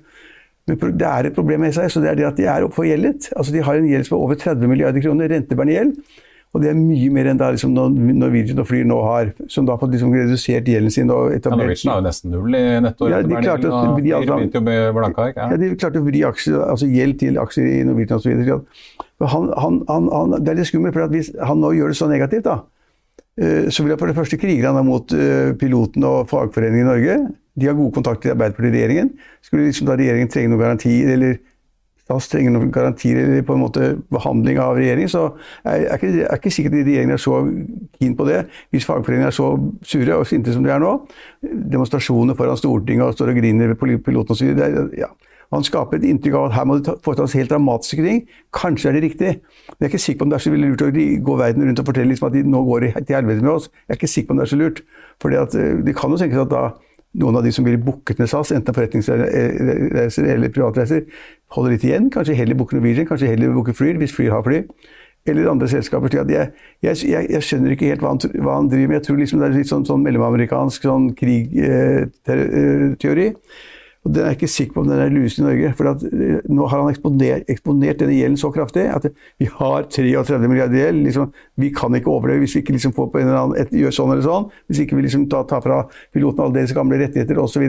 Men 0.66 0.80
det 0.98 1.06
er 1.06 1.28
et 1.28 1.34
problem 1.34 1.62
med 1.62 1.74
SAS, 1.76 1.96
og 1.96 2.02
det 2.02 2.10
er 2.10 2.18
det 2.18 2.26
at 2.26 2.38
de 2.40 2.48
er 2.50 2.66
forgjeldet. 2.74 3.30
Altså, 3.36 3.54
de 3.54 3.62
har 3.62 3.78
en 3.78 3.86
gjeld 3.86 4.08
som 4.08 4.16
er 4.16 4.24
over 4.24 4.40
30 4.40 4.72
milliarder 4.72 5.04
kroner, 5.04 5.30
rentebærende 5.30 5.76
gjeld. 5.76 6.22
Og 6.56 6.62
det 6.62 6.70
er 6.70 6.76
mye 6.78 7.08
mer 7.12 7.26
enn 7.28 7.40
da 7.40 7.50
liksom 7.52 7.74
Norwegian 7.76 8.62
og 8.62 8.68
Flyr 8.70 8.86
nå 8.88 8.96
har, 9.04 9.32
som 9.52 9.66
da 9.68 9.74
har 9.74 9.80
fått 9.82 9.92
liksom 9.92 10.14
redusert 10.16 10.68
gjelden 10.70 10.94
sin. 10.94 11.10
og 11.12 11.34
etablert... 11.34 11.50
Ja, 11.52 11.66
Norwegian 11.66 11.92
har 11.92 11.98
jo 12.00 12.04
nesten 12.06 12.32
null 12.32 12.56
i 12.56 12.62
netto. 12.80 13.08
Ja, 13.12 13.18
de 13.20 13.40
klarte 13.44 13.68
å 13.68 13.80
vri, 13.98 14.14
altså, 14.16 14.38
ja. 14.56 15.48
ja, 15.52 15.58
de 15.60 15.68
klarte 15.76 16.00
å 16.00 16.06
vri 16.06 16.22
aksjer, 16.24 16.56
altså 16.64 16.88
gjeld 16.88 17.18
til 17.20 17.36
aksjer 17.42 17.68
i 17.68 17.82
Norwegian 17.84 18.22
osv. 18.22 18.54
Han, 19.34 19.50
han, 19.52 19.76
han, 19.90 20.08
han, 20.14 20.38
det 20.40 20.54
er 20.54 20.58
litt 20.62 20.70
skummelt, 20.70 20.96
for 20.96 21.12
hvis 21.12 21.28
han 21.36 21.60
nå 21.60 21.74
gjør 21.76 21.92
det 21.92 21.98
så 22.00 22.08
negativt, 22.08 22.48
da, 22.48 22.56
eh, 23.36 23.68
så 23.68 23.84
vil 23.84 23.92
jeg 23.92 24.00
for 24.00 24.12
det 24.12 24.16
første 24.16 24.40
krige 24.40 24.72
han 24.78 24.88
mot 24.88 25.12
eh, 25.12 25.52
piloten 25.60 26.08
og 26.08 26.32
fagforeningen 26.32 26.86
i 26.86 26.88
Norge. 26.88 27.18
De 27.56 27.68
har 27.68 27.76
gode 27.76 27.92
kontakter 27.98 28.32
i 28.32 28.32
Arbeiderpartiet-regjeringen. 28.32 29.12
Skulle 29.44 29.68
liksom 29.68 29.92
da 29.92 30.00
regjeringen 30.00 30.32
trenge 30.32 30.54
noen 30.54 30.64
garantier 30.64 31.12
eller 31.18 31.36
SAS 32.06 32.28
trenger 32.30 32.54
noen 32.54 32.70
garantier 32.74 33.18
eller 33.24 33.42
på 33.46 33.56
en 33.56 33.64
måte 33.64 33.90
behandling 34.14 34.60
av 34.62 34.76
regjeringen, 34.78 35.10
så 35.10 35.24
er 35.66 35.82
jeg 35.82 35.98
ikke, 35.98 36.10
er 36.22 36.40
ikke 36.40 36.52
sikkert 36.54 36.76
regjeringen 36.78 37.16
er 37.16 37.22
så 37.22 37.40
keen 37.98 38.14
på 38.18 38.28
det. 38.28 38.44
Hvis 38.70 38.86
fagforeningene 38.86 39.32
er 39.32 39.34
så 39.34 39.48
sure 39.82 40.20
og 40.20 40.28
sinte 40.30 40.54
som 40.54 40.62
de 40.62 40.70
er 40.70 40.82
nå, 40.82 40.92
demonstrasjoner 41.42 42.38
foran 42.38 42.60
Stortinget 42.60 43.08
og 43.08 43.16
står 43.18 43.34
og 43.34 43.40
griner 43.40 43.74
ved 43.74 43.98
piloten 44.06 44.36
osv. 44.36 44.54
Ja. 44.94 45.10
Han 45.54 45.62
skaper 45.66 46.00
et 46.00 46.06
inntrykk 46.08 46.34
av 46.38 46.48
at 46.48 46.56
her 46.56 46.64
må 46.66 46.78
det 46.80 46.96
foretas 47.06 47.36
helt 47.38 47.52
dramatiske 47.52 48.02
ting. 48.02 48.24
Kanskje 48.54 48.90
er 48.90 48.96
det 48.96 49.02
riktig. 49.04 49.34
Men 49.68 49.76
jeg 49.78 49.86
er 49.86 49.92
ikke 49.92 50.02
sikker 50.02 50.18
på 50.22 50.26
om 50.26 50.32
det 50.32 50.38
er 50.38 50.44
så 50.46 50.54
lurt 50.56 50.82
å 50.82 50.88
gå 51.28 51.36
verden 51.38 51.68
rundt 51.68 51.82
og 51.82 51.90
fortelle 51.90 52.10
liksom 52.10 52.28
at 52.28 52.34
de 52.34 52.42
nå 52.46 52.62
går 52.66 52.88
til 52.96 53.14
helvete 53.14 53.44
med 53.44 53.52
oss. 53.52 53.68
Jeg 53.86 53.94
er 53.94 54.00
ikke 54.00 54.10
sikker 54.10 54.30
på 54.30 54.34
om 54.34 54.40
det 54.40 54.46
er 54.46 54.52
så 54.52 54.58
lurt. 54.62 54.82
For 55.22 55.36
eh, 55.38 55.68
det 55.86 55.94
kan 55.98 56.10
jo 56.10 56.18
tenkes 56.20 56.42
at 56.42 56.50
da 56.50 56.64
noen 57.20 57.36
av 57.38 57.44
de 57.46 57.52
som 57.54 57.64
blir 57.66 57.78
booket 57.80 58.18
med 58.20 58.28
SAS, 58.30 58.52
enten 58.56 58.74
forretningsreiser 58.76 60.28
eller 60.34 60.52
privatreiser, 60.54 61.02
holder 61.56 61.70
litt 61.74 61.86
igjen. 61.86 62.10
Kanskje 62.12 62.38
heller 62.38 62.58
booker 62.58 62.76
Norwegian, 62.78 63.08
kanskje 63.08 63.32
heller 63.32 63.54
booker 63.56 63.76
Flyr, 63.76 63.96
hvis 64.00 64.14
Flyr 64.16 64.32
har 64.34 64.44
fly. 64.46 64.58
Eller 65.26 65.50
andre 65.50 65.68
selskaper. 65.68 66.08
Jeg, 66.14 66.50
jeg, 66.84 66.94
jeg, 67.10 67.30
jeg 67.34 67.42
skjønner 67.42 67.70
ikke 67.74 67.90
helt 67.90 68.02
hva 68.04 68.10
han, 68.14 68.20
hva 68.38 68.52
han, 68.60 68.68
driver 68.70 68.88
med. 68.92 68.98
Jeg 69.00 69.06
tror 69.08 69.18
liksom 69.22 69.38
det 69.42 69.48
er 69.48 69.56
litt 69.56 69.70
sånn, 69.72 69.86
sånn 69.88 70.04
mellomamerikansk 70.06 70.86
sånn 70.86 71.06
krigteori. 71.18 72.06
Eh, 73.32 73.34
og 74.06 74.12
Den 74.14 74.22
er 74.22 74.30
jeg 74.30 74.38
ikke 74.38 74.50
sikker 74.52 74.74
på 74.76 74.82
om 74.84 74.90
den 74.90 75.00
er 75.02 75.10
lusen 75.10 75.42
i 75.42 75.46
Norge. 75.48 75.72
for 75.74 75.88
eh, 75.90 76.38
Nå 76.46 76.66
har 76.70 76.82
han 76.82 76.92
eksponert, 76.92 77.48
eksponert 77.50 77.98
denne 77.98 78.14
gjelden 78.14 78.38
så 78.38 78.52
kraftig 78.54 78.86
at 78.92 79.08
vi 79.42 79.48
har 79.50 79.88
33 79.90 80.38
milliarder 80.46 80.78
gjeld. 80.78 81.02
Liksom, 81.08 81.32
vi 81.58 81.72
kan 81.74 81.94
ikke 81.98 82.12
overleve 82.12 82.44
hvis 82.44 82.54
vi 82.54 82.62
ikke 82.62 82.76
liksom 82.76 82.94
får 82.94 83.10
på 83.10 83.18
en 83.20 83.26
eller 83.26 83.40
annen, 83.40 83.58
et, 83.58 83.74
gjør 83.74 83.96
sånn 83.98 84.14
eller 84.14 84.26
sånn. 84.26 84.46
Hvis 84.70 84.84
ikke 84.84 85.00
vi 85.00 85.08
liksom 85.08 85.26
tar, 85.32 85.48
tar 85.50 85.64
fra 85.64 85.82
pilotene 86.14 86.46
alle 86.46 86.60
deres 86.60 86.76
gamle 86.76 87.00
rettigheter 87.02 87.42
osv. 87.42 87.66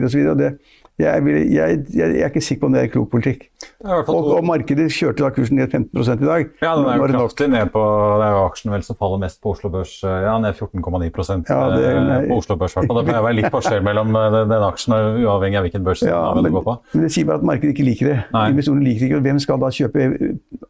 Jeg, 0.98 1.24
vil, 1.24 1.36
jeg, 1.54 1.78
jeg, 1.94 2.14
jeg 2.16 2.22
er 2.26 2.30
ikke 2.32 2.40
sikker 2.42 2.64
på 2.64 2.66
om 2.66 2.74
det 2.74 2.80
er 2.82 2.88
klok 2.90 3.10
politikk. 3.12 3.44
Og, 3.86 4.08
og, 4.10 4.40
markedet 4.42 4.88
kjørte 4.90 5.22
da 5.22 5.28
kursen 5.30 5.60
ned 5.60 5.70
15% 5.70 6.24
i 6.24 6.26
dag. 6.26 6.48
Ja, 6.64 6.72
den 6.74 6.88
er 6.90 6.98
jo 6.98 7.06
kraftig 7.12 7.46
ned 7.52 7.70
på 7.70 7.82
Det 8.18 8.26
er 8.26 8.34
jo 8.34 8.40
aksjen 8.48 8.74
vel 8.74 8.82
som 8.82 8.98
faller 8.98 9.20
mest 9.22 9.38
på 9.44 9.52
Oslo 9.54 9.70
Børs. 9.70 9.92
Ja, 10.02 10.34
ned 10.42 10.58
14,9 10.58 11.06
ja, 11.46 11.60
det, 11.76 11.92
på 12.26 12.40
Oslo 12.40 12.58
Børs. 12.58 12.74
Det 12.74 12.90
pleier 12.90 13.20
å 13.22 13.26
være 13.28 13.38
litt 13.38 13.50
forskjell 13.54 13.86
mellom 13.86 14.10
den, 14.16 14.38
den 14.50 14.66
aksjen, 14.72 14.98
uavhengig 15.22 15.62
av 15.62 15.68
hvilken 15.68 15.86
børs 15.86 16.02
ja, 16.02 16.18
den 16.34 16.50
går 16.58 16.66
på. 16.66 16.78
Men 16.96 17.06
det 17.06 17.14
sier 17.14 17.30
bare 17.30 17.44
at 17.44 17.48
markedet 17.54 17.74
ikke 17.76 17.86
liker 17.92 18.10
det. 18.10 18.18
Investorene 18.34 18.86
liker 18.90 19.06
ikke 19.06 19.22
og 19.22 19.26
Hvem 19.28 19.42
skal 19.46 19.62
da 19.62 19.70
kjøpe 19.78 20.12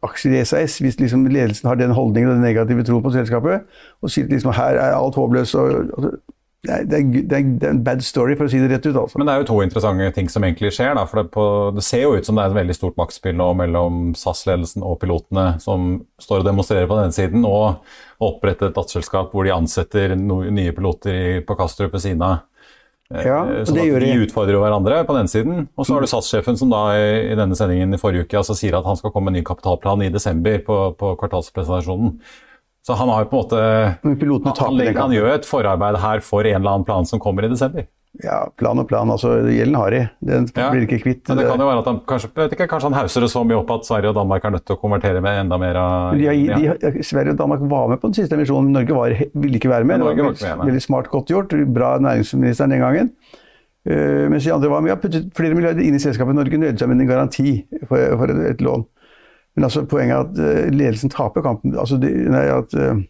aksjer 0.05 0.37
i 0.37 0.45
SAS 0.45 0.77
hvis 0.83 1.01
liksom 1.01 1.25
ledelsen 1.25 1.71
har 1.71 1.81
den 1.81 1.97
holdningen 1.97 2.35
og 2.35 2.37
den 2.37 2.45
negative 2.45 2.85
troen 2.85 3.05
på 3.05 3.17
selskapet 3.17 3.65
og 4.03 4.13
sier 4.13 4.29
liksom, 4.29 4.53
her 4.53 4.77
er 4.77 4.97
alt 4.97 5.17
håpløst? 5.17 5.57
og, 5.57 5.95
og 5.97 6.19
det 6.59 6.73
er, 6.75 6.81
det, 6.91 6.97
er, 6.97 7.21
det 7.31 7.37
er, 7.37 7.71
en 7.71 7.83
bad 7.85 8.01
story, 8.03 8.33
for 8.35 8.49
å 8.49 8.51
si 8.51 8.59
det 8.59 8.67
rett 8.67 8.83
ut. 8.89 8.97
Altså. 8.99 9.19
Men 9.19 9.29
det 9.29 9.33
er 9.33 9.43
jo 9.43 9.47
to 9.47 9.59
interessante 9.63 10.09
ting 10.17 10.27
som 10.31 10.43
egentlig 10.43 10.73
skjer. 10.75 10.91
Da, 10.97 11.05
for 11.07 11.21
det, 11.21 11.31
på, 11.31 11.45
det, 11.77 11.85
ser 11.87 12.03
jo 12.03 12.17
ut 12.17 12.27
som 12.27 12.35
det 12.35 12.43
er 12.43 12.51
et 12.51 12.57
veldig 12.57 12.75
stort 12.75 12.99
maktspill 12.99 13.37
nå 13.39 13.47
mellom 13.61 14.09
SAS-ledelsen 14.19 14.83
og 14.83 14.97
pilotene, 14.99 15.53
som 15.63 15.93
står 16.19 16.43
og 16.43 16.49
demonstrerer 16.49 16.89
på 16.89 16.97
denne 16.99 17.15
siden, 17.15 17.47
og 17.47 17.79
oppretter 18.19 18.67
et 18.67 18.75
datterselskap 18.75 19.31
hvor 19.31 19.47
de 19.47 19.55
ansetter 19.55 20.17
no, 20.19 20.41
nye 20.51 20.75
piloter 20.75 21.39
på 21.47 21.57
Kastrup 21.61 21.95
ved 21.95 22.03
siden 22.03 22.27
av. 22.27 22.41
Eh, 23.09 23.23
ja, 23.25 23.39
sånn 23.65 23.79
at 23.79 24.03
de 24.03 24.11
utfordrer 24.25 24.59
hverandre 24.59 24.99
på 25.07 25.15
den 25.15 25.31
siden. 25.31 25.63
Og 25.79 25.87
så 25.87 25.95
har 25.95 26.03
du 26.03 26.11
SAS-sjefen 26.11 26.59
som 26.59 26.75
da 26.75 26.83
i, 26.99 27.07
i, 27.31 27.39
denne 27.39 27.55
sendingen 27.57 27.95
i 27.95 28.01
forrige 28.01 28.27
uke 28.27 28.41
altså 28.43 28.57
sier 28.57 28.75
at 28.77 28.85
han 28.85 28.99
skal 28.99 29.15
komme 29.15 29.31
med 29.31 29.39
en 29.39 29.41
ny 29.45 29.47
kapitalplan 29.47 30.03
i 30.05 30.11
desember 30.11 30.59
på, 30.67 30.83
på 30.99 31.15
kvartalspresentasjonen. 31.23 32.19
Så 32.85 32.95
han 32.97 33.09
har 33.11 33.25
jo 33.25 33.29
på 33.29 33.37
en 33.37 33.43
måte 33.43 34.51
Han, 34.55 34.95
han 34.97 35.13
gjør 35.13 35.31
et 35.35 35.47
forarbeid 35.47 35.99
her 36.01 36.21
for 36.25 36.47
en 36.47 36.61
eller 36.61 36.77
annen 36.77 36.87
plan 36.87 37.07
som 37.07 37.21
kommer 37.21 37.45
i 37.45 37.51
desember. 37.51 37.87
Ja, 38.23 38.39
plan 38.57 38.79
og 38.81 38.87
plan. 38.89 39.09
altså 39.13 39.35
Gjelden 39.45 39.75
har 39.77 39.93
de. 39.93 39.99
Den 40.25 40.47
ja, 40.57 40.69
blir 40.73 40.87
ikke 40.87 40.97
kvitt. 41.03 41.21
Men 41.29 41.39
det 41.39 41.45
kan 41.45 41.61
jo 41.61 41.67
være 41.67 41.83
at 41.83 41.89
han 41.91 41.99
kanskje, 42.09 42.31
ikke, 42.47 42.65
kanskje 42.71 42.89
han 42.89 42.97
hauser 42.97 43.23
det 43.23 43.29
så 43.31 43.43
mye 43.45 43.59
opp 43.59 43.69
at 43.75 43.85
Sverige 43.87 44.11
og 44.11 44.17
Danmark 44.17 44.47
er 44.47 44.55
nødt 44.55 44.65
til 44.65 44.75
å 44.75 44.81
konvertere 44.81 45.21
med 45.23 45.43
enda 45.43 45.59
mer 45.61 45.77
av 45.79 46.17
de, 46.17 46.25
de, 46.49 47.03
Sverige 47.05 47.35
og 47.35 47.43
Danmark 47.43 47.61
var 47.69 47.91
med 47.93 48.01
på 48.01 48.09
den 48.09 48.17
siste 48.17 48.35
emisjonen. 48.35 48.73
Norge 48.75 48.97
var, 48.97 49.13
ville 49.13 49.61
ikke 49.61 49.71
være 49.71 49.87
med. 49.87 50.01
det 50.01 50.09
var 50.09 50.17
veldig, 50.23 50.65
veldig 50.71 50.83
smart 50.83 51.11
godt 51.13 51.35
gjort. 51.35 51.53
Bra 51.75 51.93
næringsministeren 52.01 52.73
den 52.75 52.83
gangen. 52.83 53.13
Uh, 53.87 54.25
mens 54.33 54.43
de 54.43 54.55
andre 54.57 54.73
var 54.73 54.81
med. 54.81 54.89
Vi 54.89 54.95
har 54.95 55.03
puttet 55.05 55.29
flere 55.37 55.55
milliarder 55.55 55.85
inn 55.85 55.95
i 55.95 56.01
selskapet. 56.01 56.35
Norge 56.35 56.59
nøyde 56.59 56.81
seg 56.81 56.89
med 56.89 57.05
en 57.05 57.13
garanti 57.13 57.59
for, 57.85 58.01
for 58.19 58.33
et, 58.33 58.41
et 58.55 58.65
lån. 58.65 58.89
Men 59.59 59.67
altså, 59.67 59.83
poenget 59.91 60.15
er 60.15 60.21
at 60.23 60.39
uh, 60.39 60.69
ledelsen 60.71 61.11
taper 61.11 61.43
kampen. 61.43 61.75
Altså, 61.75 61.99
de, 61.99 62.13
nei, 62.31 62.45
at 62.55 62.75
uh, 62.79 63.01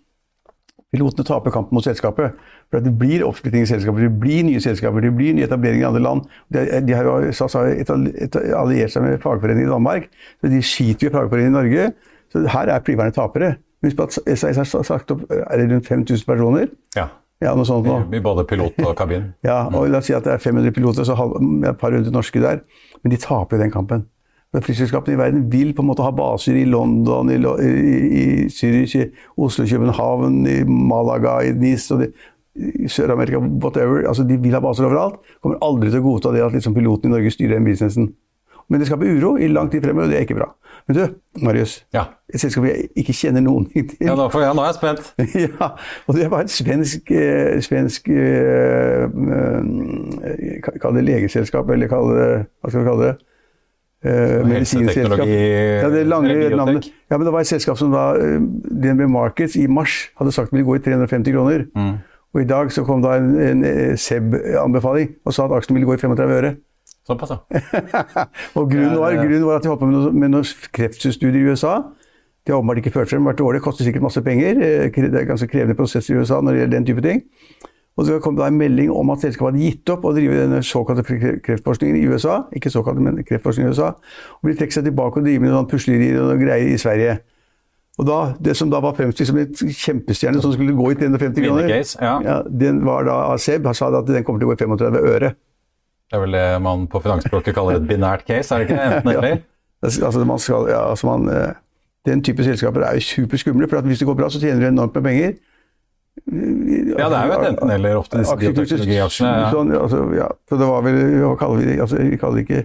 Pilotene 0.90 1.22
taper 1.22 1.54
kampen 1.54 1.78
mot 1.78 1.86
selskapet. 1.86 2.38
For 2.74 2.82
det 2.82 2.96
blir 2.98 3.22
oppsplitting 3.26 3.62
i 3.62 3.70
selskaper, 3.70 4.08
det 4.08 4.22
blir 4.22 4.42
nye 4.48 4.62
selskaper, 4.62 5.04
det 5.06 5.12
blir 5.14 5.36
nye 5.38 5.46
etableringer 5.46 5.86
i 5.86 5.90
andre 5.90 6.02
land. 6.02 6.24
De, 6.54 6.64
de 6.86 6.96
har 6.98 7.06
jo 7.06 7.34
SAS 7.38 7.58
har 7.58 7.70
alliert 8.58 8.94
seg 8.94 9.06
med 9.06 9.22
fagforeningen 9.22 9.68
i 9.68 9.72
Danmark, 9.72 10.10
så 10.42 10.50
de 10.50 10.62
skiter 10.66 11.06
jo 11.06 11.12
i 11.12 11.14
fagforeningen 11.14 11.54
i 11.54 11.58
Norge. 11.60 11.88
Så 12.34 12.42
her 12.56 12.74
er 12.74 12.86
flyverne 12.86 13.14
tapere. 13.14 13.56
Husk 13.86 13.98
på 14.00 14.10
at 14.10 14.18
SAS 14.42 14.74
har 14.74 14.86
sagt 14.88 15.14
opp 15.14 15.24
er 15.30 15.62
det 15.62 15.70
rundt 15.70 15.90
5000 15.90 16.26
personer. 16.26 16.74
Ja. 16.98 17.12
Ja, 17.40 17.54
noe 17.56 17.64
sånt 17.64 17.86
nå. 17.88 18.02
I 18.12 18.20
både 18.20 18.44
pilot 18.50 18.82
og 18.84 18.98
kabin. 19.00 19.30
ja, 19.48 19.62
og 19.70 19.86
la 19.94 20.02
oss 20.02 20.10
si 20.10 20.16
at 20.18 20.26
det 20.26 20.34
er 20.34 20.42
500 20.44 20.74
piloter, 20.76 21.06
så 21.08 21.16
et 21.16 21.78
par 21.80 21.94
hundre 21.96 22.12
norske 22.12 22.42
der. 22.44 22.66
Men 23.00 23.14
de 23.14 23.22
taper 23.22 23.56
jo 23.56 23.62
den 23.64 23.72
kampen. 23.72 24.10
Flyselskapene 24.50 25.14
i 25.14 25.20
verden 25.20 25.44
vil 25.52 25.76
på 25.78 25.84
en 25.84 25.90
måte 25.92 26.02
ha 26.02 26.10
baser 26.16 26.58
i 26.58 26.66
London, 26.66 27.30
i, 27.30 27.38
i, 27.38 27.98
i 28.22 28.24
Zürich, 28.50 28.96
i 28.98 29.06
Oslo, 29.38 29.68
København, 29.70 30.40
i 30.50 30.64
Malaga, 30.66 31.36
i 31.46 31.54
Nis 31.54 31.86
og 31.94 32.08
i 32.08 32.90
Sør-Amerika, 32.90 33.38
whatever. 33.38 34.08
Altså, 34.10 34.26
de 34.26 34.40
vil 34.42 34.58
ha 34.58 34.64
baser 34.64 34.88
overalt. 34.88 35.22
Kommer 35.44 35.62
aldri 35.66 35.92
til 35.92 36.02
å 36.02 36.08
godta 36.08 36.34
det 36.34 36.42
at 36.48 36.58
liksom, 36.58 36.74
piloten 36.74 37.12
i 37.12 37.14
Norge 37.14 37.36
styrer 37.36 37.60
den 37.60 37.70
businessen. 37.70 38.10
Men 38.70 38.82
det 38.82 38.90
skaper 38.90 39.10
uro 39.10 39.36
i 39.38 39.48
lang 39.50 39.70
tid 39.72 39.86
fremover, 39.86 40.10
og 40.10 40.12
det 40.12 40.18
er 40.18 40.26
ikke 40.26 40.38
bra. 40.38 40.50
Men 40.90 40.98
du, 40.98 41.04
Marius. 41.46 41.86
Ja. 41.94 42.04
Et 42.34 42.42
selskap 42.42 42.66
jeg 42.66 42.90
ikke 42.98 43.14
kjenner 43.14 43.42
noen 43.46 43.66
ting 43.70 43.88
til. 43.90 44.02
Ja, 44.06 44.16
nå, 44.18 44.28
ja, 44.42 44.52
nå 44.58 44.66
er 44.66 44.70
jeg 44.72 44.78
spent. 44.78 45.10
ja, 45.46 45.72
og 46.06 46.18
det 46.18 46.28
var 46.34 46.46
et 46.46 46.54
svensk, 46.54 47.10
eh, 47.14 47.58
svensk 47.66 48.10
eh, 48.14 49.06
eh, 49.06 50.70
Kall 50.82 50.98
det 50.98 51.06
legeselskap, 51.06 51.70
eller 51.74 51.90
kall 51.90 52.14
det 52.14 52.30
Hva 52.62 52.72
skal 52.72 52.82
vi 52.82 52.90
kalle 52.90 53.10
det? 53.12 53.16
Uh, 54.00 54.48
Helseteknologi 54.48 55.34
Ja, 55.82 55.90
det 55.92 56.06
lange 56.08 56.36
navnet. 56.56 56.88
Ja, 57.12 57.18
men 57.18 57.26
det 57.28 57.34
var 57.34 57.44
et 57.44 57.50
selskap 57.50 57.76
som 57.78 57.92
da 57.92 58.14
eh, 58.16 58.38
DNB 58.40 59.10
Markets 59.12 59.58
i 59.60 59.66
mars 59.68 60.06
hadde 60.16 60.32
sagt 60.32 60.54
ville 60.54 60.64
gå 60.64 60.78
i 60.78 60.84
350 60.86 61.36
kroner. 61.36 61.66
Mm. 61.76 61.98
Og 62.34 62.42
i 62.42 62.48
dag 62.48 62.72
så 62.72 62.86
kom 62.88 63.04
da 63.04 63.18
en, 63.20 63.34
en, 63.36 63.66
en 63.66 63.98
SEB-anbefaling 64.00 65.18
og 65.26 65.36
sa 65.36 65.50
at 65.50 65.56
aksjen 65.58 65.76
ville 65.76 65.90
gå 65.90 65.98
i 65.98 66.00
35 66.00 66.36
øre. 66.38 66.54
Såpass, 67.10 67.34
ja. 67.34 67.40
og 68.58 68.70
grunnen 68.72 69.00
var, 69.02 69.18
grunnen 69.18 69.46
var, 69.48 69.60
at 69.60 69.66
de 69.66 69.72
holdt 69.74 69.82
på 69.82 69.90
med 69.90 69.98
noen 69.98 70.20
med 70.38 70.54
kreftstudier 70.78 71.36
i 71.42 71.50
USA. 71.50 71.82
De 72.46 72.54
har 72.54 72.62
åpenbart 72.62 72.80
ikke 72.80 72.94
ført 72.94 73.12
frem, 73.12 73.26
vært 73.28 73.42
dårlig, 73.42 73.64
koster 73.66 73.84
sikkert 73.88 74.06
masse 74.06 74.24
penger. 74.24 74.62
Eh, 74.64 74.88
det 74.96 75.12
er 75.12 75.28
ganske 75.28 75.50
krevende 75.50 75.76
prosesser 75.76 76.16
i 76.16 76.22
USA 76.22 76.40
når 76.40 76.56
det 76.56 76.64
gjelder 76.64 76.78
den 76.78 76.88
type 76.88 77.04
ting. 77.04 77.26
Og 78.00 78.08
det 78.08 78.22
kom 78.24 78.38
da 78.38 78.48
en 78.48 78.56
melding 78.56 78.94
om 78.96 79.10
at 79.12 79.26
selskapet 79.26 79.58
hadde 79.58 79.66
gitt 79.66 79.92
opp 79.92 80.06
å 80.08 80.14
drive 80.16 80.38
denne 80.38 80.62
såkalte 80.64 81.04
kreftforskningen 81.44 81.98
i 82.00 82.06
USA. 82.08 82.46
Ikke 82.56 82.72
såkalte, 82.72 83.04
men 83.04 83.20
kreftforskning 83.28 83.68
i 83.68 83.74
USA. 83.74 83.90
Og 84.40 84.48
ville 84.48 84.60
trekke 84.62 84.78
seg 84.78 84.88
tilbake 84.88 85.20
og 85.20 85.28
drive 85.28 85.44
med 85.44 85.52
noen 85.52 85.68
puslerier 85.68 86.22
og 86.22 86.32
noen 86.32 86.40
greier 86.46 86.72
i 86.72 86.80
Sverige. 86.80 87.18
Og 88.00 88.08
da, 88.08 88.20
Det 88.40 88.56
som 88.56 88.72
da 88.72 88.80
var 88.80 88.96
fremstilt 88.96 89.28
som 89.28 89.38
en 89.42 89.52
kjempestjerne 89.52 90.40
som 90.40 90.54
skulle 90.56 90.78
gå 90.78 90.94
i 90.94 90.98
350 91.02 91.44
kroner, 91.44 91.74
ja. 91.76 92.14
ja, 92.24 92.38
den 92.48 92.86
var 92.88 93.04
da 93.10 93.18
av 93.34 93.42
Seb. 93.44 93.68
Han 93.68 93.76
sa 93.76 93.92
at 93.92 94.08
den 94.08 94.24
kommer 94.24 94.40
til 94.40 94.48
å 94.48 94.54
gå 94.54 94.56
i 94.56 94.64
35 94.64 95.00
øre. 95.04 95.34
Det 96.10 96.18
er 96.18 96.24
vel 96.24 96.38
det 96.38 96.46
man 96.64 96.88
på 96.90 97.04
finansspråket 97.04 97.58
kaller 97.58 97.82
et 97.82 97.90
binært 97.90 98.24
case, 98.26 98.56
er 98.56 98.64
det 98.64 98.70
ikke? 98.70 98.80
det? 98.80 98.96
Enten 98.96 99.12
eller? 99.12 99.28
ja. 99.36 99.46
Altså, 99.84 100.24
man 100.28 100.40
skal, 100.40 100.66
ja, 100.72 100.80
altså 100.90 101.08
man, 101.08 101.28
eh, 101.32 101.52
den 102.08 102.24
type 102.24 102.44
selskaper 102.44 102.84
er 102.88 102.98
jo 102.98 103.04
superskumle. 103.06 103.68
for 103.70 103.82
hvis 103.88 104.00
det 104.00 104.08
går 104.08 104.18
bra, 104.18 104.30
så 104.30 104.40
tjener 104.40 104.64
du 104.64 104.68
enormt 104.68 104.96
med 104.96 105.04
penger. 105.04 105.36
Ja, 106.28 107.08
det 107.10 107.18
er 107.18 107.30
jo 107.30 107.38
et 107.38 107.48
enten-eller 107.54 107.98
ofte, 108.00 108.20
disse 108.22 108.36
bioteknologiaksjene. 108.38 109.32
Ja. 109.32 109.50
Sånn, 109.54 109.74
altså, 109.78 110.04
ja. 110.18 110.28
Så 110.50 110.60
det 110.60 110.68
var 110.70 110.86
vel 110.86 111.00
Hva 111.24 111.36
kaller 111.40 111.62
vi 111.62 111.68
det? 111.72 111.78
Altså, 111.84 112.02
vi 112.04 112.20
kaller 112.22 112.42
det 112.42 112.46
ikke 112.48 112.64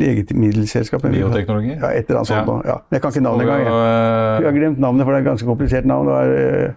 legemiddelselskap. 0.00 1.04
Bioteknologi? 1.06 1.76
Ja, 1.76 1.92
et 1.94 2.08
eller 2.08 2.22
annet 2.22 2.32
sånt. 2.32 2.48
Ja. 2.66 2.72
Ja. 2.72 2.78
Jeg 2.96 3.02
kan 3.04 3.14
ikke 3.14 3.26
navnet 3.26 3.46
engang. 3.46 3.66
Jeg. 3.66 4.40
jeg 4.40 4.48
har 4.48 4.56
glemt 4.58 4.80
navnet, 4.82 5.04
for 5.04 5.12
det 5.12 5.20
er 5.20 5.26
et 5.26 5.30
ganske 5.30 5.46
komplisert 5.46 5.86
navn. 5.86 6.08
Det 6.08 6.14
var, 6.14 6.32
eh, 6.34 6.72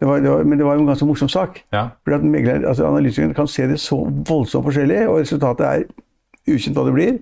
det 0.00 0.08
var, 0.08 0.24
det 0.24 0.30
var, 0.30 0.44
men 0.44 0.58
det 0.58 0.66
var 0.66 0.78
jo 0.78 0.80
en 0.80 0.90
ganske 0.92 1.06
morsom 1.06 1.28
sak. 1.28 1.60
Ja. 1.72 1.86
Fordi 2.04 2.16
at 2.16 2.24
megler, 2.24 2.66
altså 2.68 2.86
Analytikerne 2.88 3.34
kan 3.34 3.46
se 3.46 3.68
det 3.68 3.80
så 3.80 4.00
voldsomt 4.28 4.64
forskjellig, 4.64 5.08
og 5.08 5.20
resultatet 5.20 5.66
er 5.68 5.84
ukjent 6.48 6.78
hva 6.78 6.86
det 6.88 6.96
blir. 6.96 7.18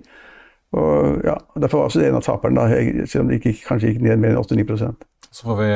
Og 0.71 1.21
ja, 1.27 1.35
Derfor 1.59 1.77
var 1.77 1.91
også 1.91 1.99
det 1.99 2.07
en 2.09 2.15
av 2.21 2.23
taperne, 2.25 2.61
da, 2.61 3.05
selv 3.05 3.25
om 3.25 3.29
det 3.29 3.41
ikke, 3.41 3.57
kanskje 3.67 3.91
gikk 3.91 4.05
ned 4.05 4.23
mer 4.23 4.37
enn 4.37 4.39
8-9 4.41 4.93
så 5.31 5.45
får 5.47 5.57
vi 5.61 5.67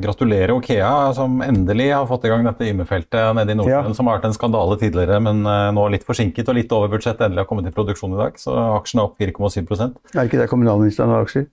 gratulere 0.00 0.54
Okea, 0.56 1.12
som 1.12 1.42
endelig 1.44 1.90
har 1.92 2.06
fått 2.08 2.24
i 2.24 2.30
gang 2.32 2.46
dette 2.46 2.64
Yme-feltet 2.64 3.34
nede 3.36 3.52
i 3.52 3.56
Nordland, 3.58 3.90
ja. 3.90 3.96
som 3.96 4.08
har 4.08 4.16
vært 4.16 4.30
en 4.30 4.36
skandale 4.36 4.78
tidligere, 4.80 5.18
men 5.20 5.42
eh, 5.44 5.68
nå 5.76 5.84
litt 5.92 6.06
forsinket 6.08 6.48
og 6.48 6.56
litt 6.56 6.72
over 6.72 6.94
budsjett. 6.94 7.20
Endelig 7.20 7.44
har 7.44 7.50
kommet 7.50 7.68
i 7.68 7.74
produksjon 7.76 8.14
i 8.16 8.20
dag, 8.22 8.38
så 8.40 8.54
aksjen 8.78 9.02
er 9.02 9.10
opp 9.10 9.20
4,7 9.20 9.68
Er 10.16 10.24
ikke 10.24 10.40
det 10.40 10.48
kommunalministeren 10.48 11.12
har 11.12 11.26
aksjer? 11.26 11.44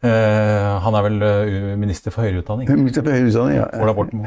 Uh, 0.00 0.80
han 0.80 0.94
er 0.96 1.04
vel 1.04 1.16
uh, 1.24 1.72
minister 1.76 2.12
for 2.12 2.24
høyere 2.24 2.40
utdanning. 2.40 2.68
Minister 2.82 3.04
for 3.04 3.16
høyere 3.16 3.32
utdanning, 3.32 3.58
ja. 3.58 3.66
Ola 3.80 3.96
Borten 3.96 4.22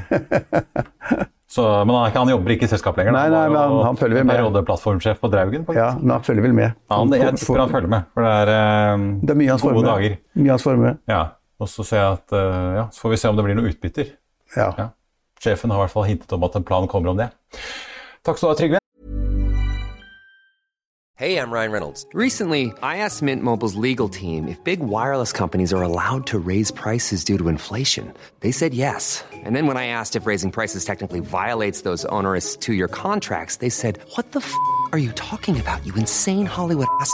Så, 1.54 1.64
men 1.86 1.94
han, 1.94 2.12
han, 2.14 2.30
jobber 2.34 2.56
ikke 2.56 2.66
i 2.66 2.72
selskap 2.72 2.98
lenger? 2.98 3.14
Nei, 3.14 3.28
nei, 3.30 3.44
men 3.54 3.60
han, 3.60 3.76
han 3.92 3.98
følger 4.02 4.20
vel 4.20 4.28
med. 4.32 4.42
Rådeplattformsjef 4.48 5.22
på 5.22 5.30
Draugen? 5.34 5.66
faktisk. 5.66 5.78
Ja, 5.78 5.92
men 6.02 6.16
han 6.16 6.26
følger 6.26 6.46
vel 6.46 6.58
med. 6.58 6.78
Han, 6.90 7.14
jeg 7.14 7.38
tipper 7.38 7.62
han 7.68 7.74
følger 7.78 7.94
med, 7.94 8.10
for 8.18 8.26
det 8.26 8.34
er, 8.42 8.54
uh, 8.58 9.08
det 9.22 9.38
er 9.38 9.42
mye 9.46 9.54
hans 9.54 9.66
gode 9.66 9.78
formue. 9.78 9.90
dager. 9.92 10.20
Mye 10.42 10.54
hans 10.56 10.70
formue. 10.70 10.98
Ja. 11.14 11.24
Og 11.64 11.72
så, 11.72 11.86
ser 11.88 12.02
jeg 12.02 12.20
at, 12.20 12.36
uh, 12.36 12.70
ja, 12.82 12.86
så 12.92 13.06
får 13.06 13.16
vi 13.16 13.24
se 13.24 13.32
om 13.32 13.40
det 13.40 13.48
blir 13.48 13.56
noe 13.56 13.72
utbytter. 13.72 14.14
Ja. 14.58 14.70
ja. 14.78 14.92
Sjefen 15.40 15.72
har 15.72 15.80
i 15.80 15.86
hvert 15.86 15.96
fall 15.96 16.10
hintet 16.12 16.36
om 16.36 16.44
at 16.44 16.56
en 16.60 16.68
plan 16.68 16.88
kommer 16.92 17.14
om 17.14 17.20
det. 17.20 17.32
Takk 18.24 18.40
skal 18.40 18.50
du 18.50 18.52
ha, 18.52 18.58
Trygve. 18.60 18.80
Hey, 21.16 21.38
I'm 21.38 21.52
Ryan 21.52 21.72
Reynolds. 21.72 22.06
Recently, 22.12 22.74
I 22.82 22.98
asked 22.98 23.22
Mint 23.22 23.44
Mobile's 23.44 23.76
legal 23.76 24.10
team 24.10 24.48
if 24.48 24.62
big 24.64 24.80
wireless 24.82 25.32
companies 25.32 25.72
are 25.72 25.84
allowed 25.84 26.26
to 26.28 26.40
raise 26.40 26.72
prices 26.72 27.24
due 27.24 27.38
to 27.38 27.48
inflation. 27.48 28.14
They 28.42 28.52
said 28.52 28.74
yes. 28.74 29.24
And 29.32 29.56
then 29.56 29.68
when 29.68 29.78
I 29.78 29.86
asked 29.88 30.18
if 30.18 30.26
raising 30.26 30.52
prices 30.52 30.84
technically 30.84 31.22
violates 31.22 31.82
those 31.82 32.04
onerous 32.06 32.58
two-year 32.58 32.90
contracts, 32.90 33.58
they 33.58 33.70
said, 33.70 34.00
"What 34.18 34.32
the 34.34 34.40
f*** 34.40 34.52
are 34.92 35.00
you 35.00 35.14
talking 35.14 35.60
about? 35.60 35.86
You 35.86 35.94
insane 35.96 36.46
Hollywood 36.46 36.88
ass." 37.00 37.14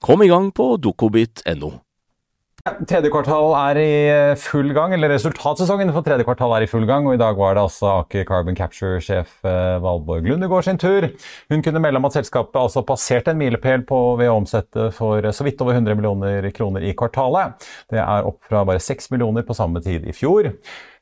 Kom 0.00 0.22
i 0.22 0.28
gang 0.30 0.52
på 0.54 0.76
dokobit.no. 0.78 1.72
Tredje 2.68 3.08
kvartal 3.08 3.54
er 3.56 3.78
i 3.80 3.92
eh, 4.10 4.38
full 4.38 4.72
gang, 4.76 4.92
eller 4.92 5.12
Resultatsesongen 5.14 5.92
for 5.94 6.04
tredje 6.04 6.26
kvartal 6.26 6.52
er 6.56 6.66
i 6.66 6.68
full 6.68 6.84
gang. 6.88 7.06
og 7.06 7.16
I 7.16 7.20
dag 7.20 7.38
var 7.38 7.56
det 7.56 7.62
altså 7.64 7.88
Aker 8.02 8.26
Carbon 8.28 8.58
Capture-sjef 8.58 9.38
eh, 9.46 9.78
Valborg 9.82 10.28
Lundegård 10.28 10.66
sin 10.66 10.80
tur. 10.80 11.08
Hun 11.48 11.64
kunne 11.64 11.80
melde 11.82 12.02
om 12.02 12.08
at 12.08 12.18
selskapet 12.18 12.60
altså 12.60 12.84
passerte 12.86 13.32
en 13.32 13.40
milepæl 13.40 13.86
ved 13.88 14.28
å 14.28 14.36
omsette 14.36 14.90
for 14.96 15.24
så 15.32 15.46
vidt 15.46 15.62
over 15.64 15.78
100 15.78 15.96
millioner 15.98 16.50
kroner 16.54 16.84
i 16.84 16.92
kvartalet. 16.98 17.70
Det 17.90 18.02
er 18.02 18.28
opp 18.28 18.42
fra 18.50 18.66
bare 18.68 18.82
6 18.82 19.10
millioner 19.14 19.46
på 19.48 19.56
samme 19.56 19.82
tid 19.84 20.06
i 20.06 20.16
fjor. 20.16 20.52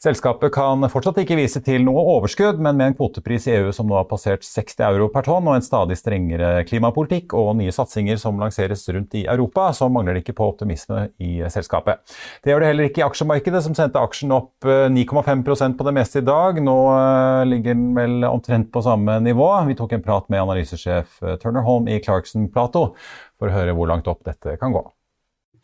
Selskapet 0.02 0.52
kan 0.54 0.84
fortsatt 0.92 1.18
ikke 1.22 1.38
vise 1.38 1.62
til 1.64 1.84
noe 1.86 2.02
overskudd, 2.16 2.60
men 2.62 2.76
med 2.78 2.92
en 2.92 2.96
kvotepris 2.98 3.48
i 3.48 3.54
EU 3.58 3.72
som 3.74 3.88
nå 3.88 3.96
har 3.98 4.08
passert 4.10 4.44
60 4.44 4.84
euro 4.90 5.08
per 5.12 5.26
tonn, 5.28 5.46
og 5.48 5.56
en 5.56 5.64
stadig 5.64 5.96
strengere 5.98 6.64
klimapolitikk 6.68 7.34
og 7.38 7.54
nye 7.60 7.72
satsinger 7.74 8.20
som 8.20 8.40
lanseres 8.40 8.84
rundt 8.92 9.16
i 9.16 9.24
Europa, 9.24 9.70
så 9.76 9.88
mangler 9.92 10.16
det 10.16 10.24
ikke 10.24 10.36
på 10.40 10.50
optimisme 10.52 11.08
i 11.22 11.38
selskapet. 11.52 12.02
Det 12.44 12.52
gjør 12.52 12.62
det 12.62 12.72
heller 12.72 12.90
ikke 12.90 13.02
i 13.02 13.06
aksjemarkedet, 13.06 13.62
som 13.64 13.76
sendte 13.78 14.02
aksjen 14.02 14.34
opp 14.36 14.66
9,5 14.66 15.32
eh, 15.40 15.76
på 15.78 15.88
det 15.88 15.96
meste 15.96 16.22
i 16.22 16.26
dag. 16.26 16.60
Nå 16.62 16.76
eh, 16.96 17.44
ligger 17.52 17.76
den 17.76 17.88
vel 17.96 18.28
omtrent 18.28 18.72
på 18.74 18.84
samme 18.84 19.18
nivå. 19.24 19.48
Vi 19.70 19.78
tok 19.78 19.96
en 19.96 20.04
prat 20.04 20.28
med 20.32 20.44
analysesjef 20.44 21.22
eh, 21.22 21.38
Turner 21.42 21.66
Holm 21.66 21.88
i 21.88 22.00
Clarkson 22.04 22.50
Plato 22.52 22.90
for 23.38 23.50
å 23.50 23.56
høre 23.56 23.76
hvor 23.76 23.90
langt 23.90 24.08
opp 24.10 24.24
dette 24.26 24.58
kan 24.60 24.74
gå. 24.74 24.84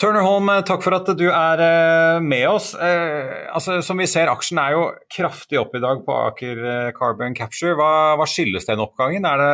Turner 0.01 0.25
Holm, 0.25 0.49
eh, 0.49 0.63
takk 0.67 0.83
for 0.85 0.97
at 0.97 1.09
du 1.19 1.27
er 1.29 1.63
eh, 1.63 2.21
med 2.25 2.47
oss. 2.49 2.73
Eh, 2.75 3.49
altså, 3.55 3.81
som 3.85 4.01
vi 4.01 4.09
ser, 4.11 4.31
Aksjen 4.33 4.61
er 4.63 4.77
jo 4.77 4.87
kraftig 5.13 5.61
opp 5.61 5.77
i 5.77 5.83
dag 5.83 6.03
på 6.07 6.17
Aker 6.31 6.63
Carbon 6.97 7.37
Capture. 7.39 7.77
Hva, 7.79 8.17
hva 8.19 8.27
skyldes 8.29 8.69
den 8.69 8.83
oppgangen? 8.83 9.27
Er 9.29 9.43
det 9.43 9.53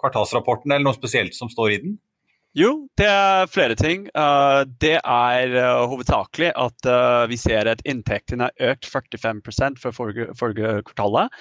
kvartalsrapporten 0.00 0.72
eller 0.72 0.86
noe 0.88 0.98
spesielt 0.98 1.36
som 1.36 1.50
står 1.52 1.74
i 1.74 1.82
den? 1.84 1.98
Jo, 2.52 2.84
det 3.00 3.06
er 3.08 3.46
flere 3.48 3.72
ting. 3.80 4.02
Uh, 4.12 4.68
det 4.84 4.98
er 5.00 5.54
uh, 5.56 5.86
hovedsakelig 5.88 6.50
at 6.60 6.84
uh, 6.84 7.24
vi 7.30 7.38
ser 7.40 7.70
at 7.70 7.80
inntektene 7.88 8.50
har 8.50 8.74
økt 8.74 8.84
45% 8.92 9.80
for 9.80 9.96
forrige, 9.96 10.26
forrige 10.36 10.74
kvartalet, 10.90 11.32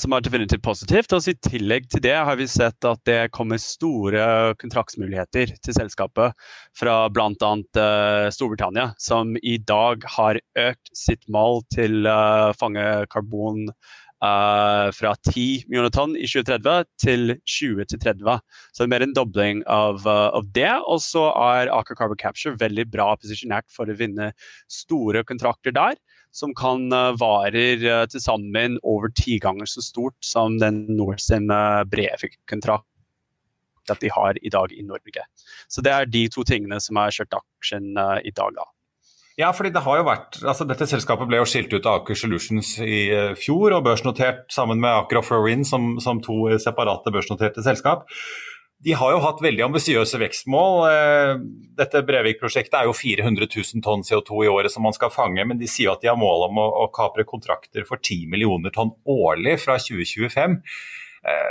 som 0.00 0.16
er 0.16 0.24
definitivt 0.24 0.64
positivt. 0.64 1.12
Og 1.12 1.28
I 1.28 1.36
tillegg 1.44 1.90
til 1.92 2.02
det 2.08 2.16
har 2.16 2.40
vi 2.40 2.48
sett 2.48 2.88
at 2.88 3.04
det 3.06 3.18
kommer 3.36 3.60
store 3.60 4.56
kontraktsmuligheter 4.58 5.52
til 5.60 5.76
selskapet 5.76 6.32
fra 6.78 6.96
bl.a. 7.12 7.52
Storbritannia, 8.32 8.90
som 8.98 9.36
i 9.44 9.58
dag 9.60 10.08
har 10.16 10.40
økt 10.58 10.94
sitt 10.96 11.28
mål 11.28 11.62
til 11.76 12.08
å 12.08 12.50
fange 12.58 12.88
karbon 13.12 13.68
Uh, 14.20 14.90
fra 14.92 15.14
10 15.16 15.64
millioner 15.70 15.92
tonn 15.96 16.12
i 16.12 16.26
2030 16.28 16.84
til 17.00 17.30
20 17.48 17.86
til 17.88 18.00
30. 18.02 18.42
Så 18.68 18.82
det 18.82 18.84
er 18.84 18.90
mer 18.92 19.04
en 19.06 19.14
dobling 19.16 19.62
av, 19.64 20.02
uh, 20.04 20.28
av 20.36 20.50
det. 20.52 20.74
Og 20.92 21.00
så 21.00 21.22
er 21.32 21.70
Aker 21.72 21.96
Carbon 21.96 22.20
Capture 22.20 22.58
veldig 22.60 22.84
bra 22.92 23.14
posisjonert 23.16 23.64
for 23.72 23.88
å 23.88 23.96
vinne 23.96 24.34
store 24.68 25.24
kontrakter 25.24 25.72
der. 25.72 25.96
Som 26.36 26.52
kan 26.52 26.90
uh, 26.92 27.16
varer 27.16 27.80
uh, 27.80 28.04
til 28.12 28.20
sammen 28.20 28.76
over 28.84 29.08
ti 29.16 29.38
ganger 29.40 29.70
så 29.72 29.80
stort 29.82 30.18
som 30.20 30.60
den 30.60 30.82
Norcem 30.92 31.48
uh, 31.48 31.80
Brevik-kontrakt 31.88 32.84
at 33.90 34.04
de 34.04 34.12
har 34.12 34.36
i 34.44 34.52
dag 34.52 34.70
i 34.76 34.84
Norge. 34.84 35.24
Så 35.72 35.80
det 35.82 35.96
er 35.96 36.12
de 36.12 36.26
to 36.30 36.44
tingene 36.46 36.76
som 36.84 37.00
har 37.00 37.10
kjørt 37.16 37.40
aksjen 37.40 37.96
i 37.96 38.30
dag. 38.36 38.52
da. 38.54 38.68
Ja, 39.40 39.54
fordi 39.56 39.70
det 39.72 39.80
har 39.86 40.00
jo 40.00 40.04
vært, 40.04 40.40
altså 40.42 40.66
Dette 40.68 40.88
selskapet 40.90 41.28
ble 41.30 41.38
jo 41.40 41.48
skilt 41.48 41.72
ut 41.72 41.86
av 41.86 42.02
Aker 42.02 42.18
Solutions 42.18 42.74
i 42.84 43.00
uh, 43.08 43.32
fjor 43.38 43.72
og 43.76 43.86
børsnotert 43.86 44.44
sammen 44.52 44.82
med 44.82 44.92
Aker 44.92 45.20
Offshore 45.22 45.46
Wind 45.46 45.68
som, 45.68 45.94
som 46.02 46.20
to 46.24 46.42
separate 46.60 47.12
børsnoterte 47.14 47.64
selskap. 47.64 48.04
De 48.84 48.94
har 48.96 49.12
jo 49.12 49.20
hatt 49.20 49.40
veldig 49.44 49.64
ambisiøse 49.66 50.20
vekstmål. 50.20 50.76
Uh, 50.90 51.40
dette 51.78 52.04
Brevik-prosjektet 52.10 52.76
er 52.82 52.90
jo 52.90 52.96
400 52.96 53.48
000 53.48 53.86
tonn 53.86 54.04
CO2 54.04 54.44
i 54.44 54.52
året 54.52 54.74
som 54.74 54.84
man 54.84 54.96
skal 54.96 55.14
fange, 55.14 55.46
men 55.46 55.60
de 55.60 55.70
sier 55.70 55.94
at 55.94 56.04
de 56.04 56.12
har 56.12 56.20
mål 56.20 56.48
om 56.50 56.60
å, 56.60 56.68
å 56.84 56.90
kapre 56.92 57.24
kontrakter 57.28 57.88
for 57.88 58.02
10 58.02 58.28
millioner 58.34 58.74
tonn 58.76 58.92
årlig 59.08 59.56
fra 59.64 59.80
2025. 59.80 60.60
Uh, 61.24 61.50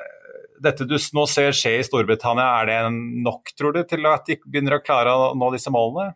dette 0.61 0.85
du 0.85 0.97
nå 1.15 1.25
ser 1.31 1.55
skje 1.55 1.77
i 1.79 1.83
Storbritannia, 1.87 2.51
er 2.59 2.69
det 2.69 2.79
nok 3.25 3.55
tror 3.57 3.79
du, 3.79 3.85
til 3.87 4.05
at 4.11 4.29
de 4.29 4.37
begynner 4.45 4.77
å 4.77 4.83
klare 4.83 5.15
å 5.15 5.29
nå 5.37 5.55
disse 5.55 5.73
målene? 5.73 6.11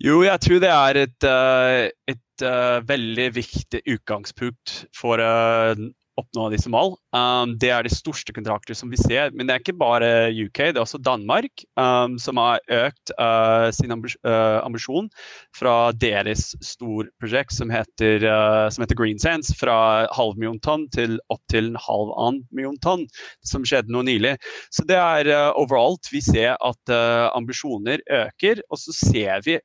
Jo, 0.00 0.22
jeg 0.24 0.40
tror 0.40 0.60
det 0.62 0.70
er 0.72 0.98
et, 1.02 1.24
eh, 1.28 1.90
et 2.08 2.44
uh, 2.48 2.80
veldig 2.88 3.26
viktig 3.36 3.82
utgangspunkt 3.84 4.86
for 4.96 5.20
uh, 5.20 5.76
oppnå 6.20 6.48
disse 6.52 6.70
mål. 6.72 6.94
Um, 7.16 7.56
det 7.60 7.72
er 7.74 7.86
de 7.86 7.92
største 7.92 8.34
kontrakter 8.34 8.76
som 8.76 8.90
vi 8.92 8.98
ser. 9.00 9.32
Men 9.34 9.48
det 9.48 9.54
er 9.54 9.62
ikke 9.62 9.78
bare 9.80 10.30
UK, 10.30 10.70
det 10.70 10.78
er 10.78 10.84
også 10.84 11.00
Danmark 11.02 11.64
um, 11.80 12.16
som 12.22 12.38
har 12.40 12.62
økt 12.70 13.12
uh, 13.18 13.68
sin 13.74 13.92
uh, 13.92 14.60
ambisjon 14.62 15.10
fra 15.56 15.90
deres 15.96 16.50
storprosjekt 16.64 17.54
som 17.56 17.72
heter, 17.72 18.26
uh, 18.26 18.68
heter 18.70 18.98
Green 18.98 19.20
Sands, 19.22 19.52
fra 19.58 20.06
halv 20.14 20.38
million 20.38 20.60
tonn 20.62 20.86
til 20.94 21.18
opptil 21.32 21.72
en 21.72 21.80
halv 21.80 22.14
annen 22.16 22.44
million 22.54 22.78
tonn, 22.84 23.06
som 23.46 23.66
skjedde 23.66 23.92
nå 23.92 24.04
nylig. 24.06 24.36
Så 24.74 24.86
det 24.88 24.98
er 24.98 25.30
uh, 25.30 25.50
overalt. 25.58 26.10
Vi 26.12 26.22
ser 26.24 26.54
at 26.54 26.94
uh, 26.94 27.30
ambisjoner 27.34 28.02
øker, 28.10 28.62
og 28.70 28.80
så 28.80 28.94
ser 28.96 29.42
vi 29.46 29.58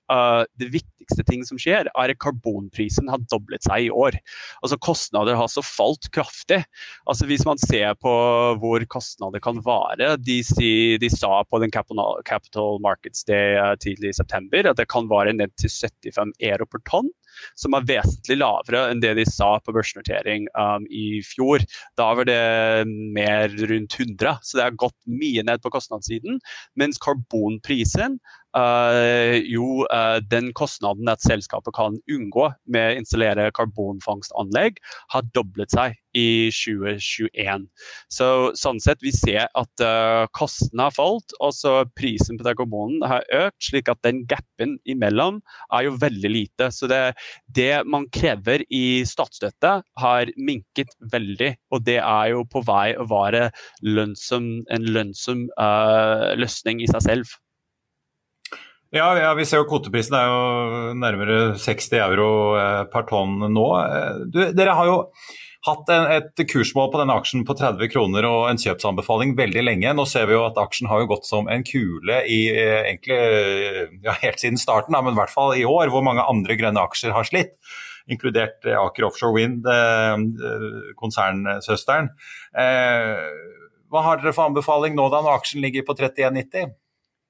det 0.59 0.67
viktigste 0.71 1.23
ting 1.27 1.43
som 1.47 1.59
skjer, 1.59 1.87
er 1.91 2.11
at 2.11 2.19
karbonprisen 2.21 3.09
har 3.11 3.21
doblet 3.31 3.63
seg 3.65 3.87
i 3.87 3.91
år. 3.93 4.17
Altså 4.63 4.77
Kostnader 4.81 5.37
har 5.37 5.49
så 5.51 5.63
falt 5.65 6.09
kraftig. 6.15 6.44
Altså 6.53 7.27
hvis 7.29 7.45
man 7.47 7.59
ser 7.61 7.95
på 7.97 8.11
hvor 8.61 8.85
kostnader 8.91 9.41
kan 9.43 9.61
vare 9.65 10.15
De, 10.21 10.39
de 11.01 11.09
sa 11.09 11.41
på 11.49 11.59
den 11.63 11.73
Capital, 11.73 12.81
Markets 12.83 13.25
Day 13.25 13.57
eh, 13.57 13.75
tidlig 13.81 14.13
i 14.13 14.17
september 14.19 14.69
at 14.69 14.77
det 14.77 14.89
kan 14.91 15.09
vare 15.09 15.33
ned 15.33 15.53
til 15.59 15.71
75 15.71 16.35
euro 16.51 16.69
per 16.69 16.83
tonn 16.89 17.09
som 17.59 17.75
er 17.75 17.87
vesentlig 17.87 18.37
lavere 18.39 18.85
enn 18.91 19.01
det 19.03 19.15
de 19.19 19.25
sa 19.27 19.55
på 19.63 19.73
børsnotering 19.75 20.47
um, 20.55 20.85
i 20.87 21.21
fjor. 21.25 21.63
Da 21.99 22.11
var 22.17 22.29
det 22.29 22.87
mer 22.87 23.51
rundt 23.51 23.97
100, 23.99 24.37
så 24.41 24.57
det 24.57 24.67
har 24.67 24.79
gått 24.79 24.97
mye 25.09 25.43
ned 25.47 25.63
på 25.63 25.73
kostnadssiden. 25.73 26.39
Mens 26.79 27.01
karbonprisen 27.03 28.19
jo, 28.55 29.83
uh, 29.89 30.17
den 30.31 30.51
kostnaden 30.55 31.09
at 31.11 31.23
selskapet 31.25 31.75
kan 31.75 31.97
unngå 32.11 32.49
med 32.71 32.93
å 32.93 33.01
installere 33.01 33.51
karbonfangstanlegg, 33.55 34.79
har 35.11 35.27
doblet 35.35 35.73
seg 35.75 35.97
i 36.15 36.47
2021. 36.55 37.65
Så 38.11 38.27
sånn 38.55 38.79
sett 38.83 39.03
vi 39.03 39.11
ser 39.15 39.49
at 39.51 39.83
uh, 39.83 40.25
kostnadene 40.35 40.87
har 40.87 40.95
falt, 40.95 41.35
og 41.41 41.51
så 41.57 41.75
prisen 41.99 42.39
på 42.39 42.47
den 42.47 42.57
karbonen 42.59 43.03
har 43.05 43.25
økt, 43.35 43.59
slik 43.67 43.91
at 43.91 44.01
den 44.07 44.23
gapen 44.29 44.77
imellom 44.87 45.41
er 45.75 45.87
jo 45.89 45.95
veldig 46.01 46.31
lite. 46.31 46.71
Så 46.71 46.89
det, 46.91 47.01
det 47.55 47.83
man 47.89 48.07
krever 48.15 48.63
i 48.71 49.03
statsstøtte 49.07 49.77
har 50.01 50.33
minket 50.39 50.95
veldig, 51.11 51.53
og 51.75 51.85
det 51.87 51.99
er 52.01 52.31
jo 52.33 52.45
på 52.47 52.63
vei 52.65 52.93
å 52.95 53.07
være 53.11 53.49
lønnsom, 53.85 54.51
en 54.71 54.87
lønnsom 54.95 55.47
løsning 56.39 56.83
i 56.83 56.89
seg 56.91 57.03
selv. 57.05 57.35
Ja, 58.95 59.09
ja, 59.19 59.33
vi 59.35 59.43
ser 59.43 59.59
jo 59.59 59.65
kvoteprisen 59.67 60.13
er 60.15 60.29
jo 60.29 60.91
nærmere 60.95 61.39
60 61.59 61.97
euro 61.99 62.27
eh, 62.55 62.83
per 62.87 63.03
tonn 63.09 63.41
nå. 63.51 63.63
Eh, 63.81 64.19
du, 64.31 64.37
dere 64.55 64.75
har 64.77 64.87
jo 64.87 64.93
hatt 65.67 65.89
en, 65.91 66.05
et 66.15 66.43
kursmål 66.47 66.93
på 66.93 67.01
denne 67.01 67.17
aksjen 67.19 67.43
på 67.43 67.57
30 67.59 67.91
kroner 67.91 68.23
og 68.29 68.45
en 68.47 68.61
kjøpsanbefaling 68.61 69.33
veldig 69.35 69.65
lenge. 69.65 69.91
Nå 69.97 70.05
ser 70.07 70.29
vi 70.29 70.37
jo 70.37 70.45
at 70.45 70.61
aksjen 70.61 70.87
har 70.87 71.03
jo 71.03 71.09
gått 71.09 71.27
som 71.27 71.49
en 71.51 71.65
kule 71.67 72.21
i 72.23 72.37
eh, 72.53 72.85
egentlig 72.93 73.19
ja, 74.05 74.15
helt 74.21 74.39
siden 74.39 74.61
starten, 74.61 74.95
men 74.95 75.11
i 75.11 75.19
hvert 75.19 75.33
fall 75.33 75.51
i 75.59 75.67
år, 75.67 75.91
hvor 75.91 76.05
mange 76.07 76.23
andre 76.23 76.55
grønne 76.55 76.87
aksjer 76.87 77.11
har 77.17 77.27
slitt. 77.27 77.59
inkludert 78.07 78.63
Aker 78.63 79.09
Offshore 79.09 79.33
Wind, 79.33 79.67
konsernsøsteren. 80.95 82.11
Hva 82.53 84.07
har 84.07 84.21
dere 84.21 84.35
for 84.37 84.45
anbefaling 84.45 84.95
nå 84.95 85.09
da, 85.11 85.23
når 85.25 85.41
aksjen 85.41 85.65
ligger 85.65 85.83
på 85.83 85.97
31,90? 85.99 86.75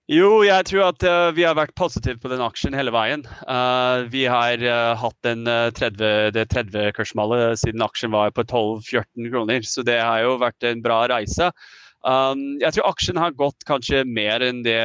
Jo, 0.06 0.44
jeg 0.46 0.68
tror 0.70 0.92
at 0.92 1.04
uh, 1.10 1.32
vi 1.34 1.42
har 1.48 1.56
vært 1.58 1.74
positive 1.74 2.20
på 2.22 2.30
den 2.30 2.44
aksjen 2.46 2.76
hele 2.78 2.92
veien. 2.94 3.24
Uh, 3.50 4.06
vi 4.14 4.28
har 4.30 4.62
uh, 4.62 4.94
hatt 5.02 5.18
den 5.26 5.42
30, 5.50 6.30
det 6.36 6.44
30-kursmålet 6.52 7.58
siden 7.58 7.82
aksjen 7.82 8.14
var 8.14 8.30
på 8.36 8.46
12-14 8.46 9.32
kroner, 9.34 9.66
så 9.66 9.82
det 9.82 9.98
har 9.98 10.22
jo 10.22 10.36
vært 10.44 10.68
en 10.70 10.86
bra 10.86 11.00
reise. 11.10 11.50
Um, 12.06 12.62
jeg 12.62 12.76
tror 12.76 12.92
aksjen 12.92 13.18
har 13.18 13.34
gått 13.34 13.66
kanskje 13.66 14.04
mer 14.06 14.46
enn 14.46 14.62
det 14.62 14.78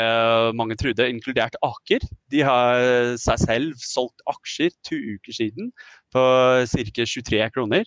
mange 0.57 0.79
trodde, 0.81 1.11
inkludert 1.13 1.59
Aker. 1.69 2.07
De 2.33 2.41
har 2.41 2.81
seg 3.21 3.45
selv 3.45 3.85
solgt 3.85 4.25
aksjer 4.33 4.73
to 4.89 4.97
uker 4.97 5.37
siden 5.37 5.69
på 6.17 6.25
ca. 6.65 7.05
23 7.05 7.45
kroner. 7.53 7.85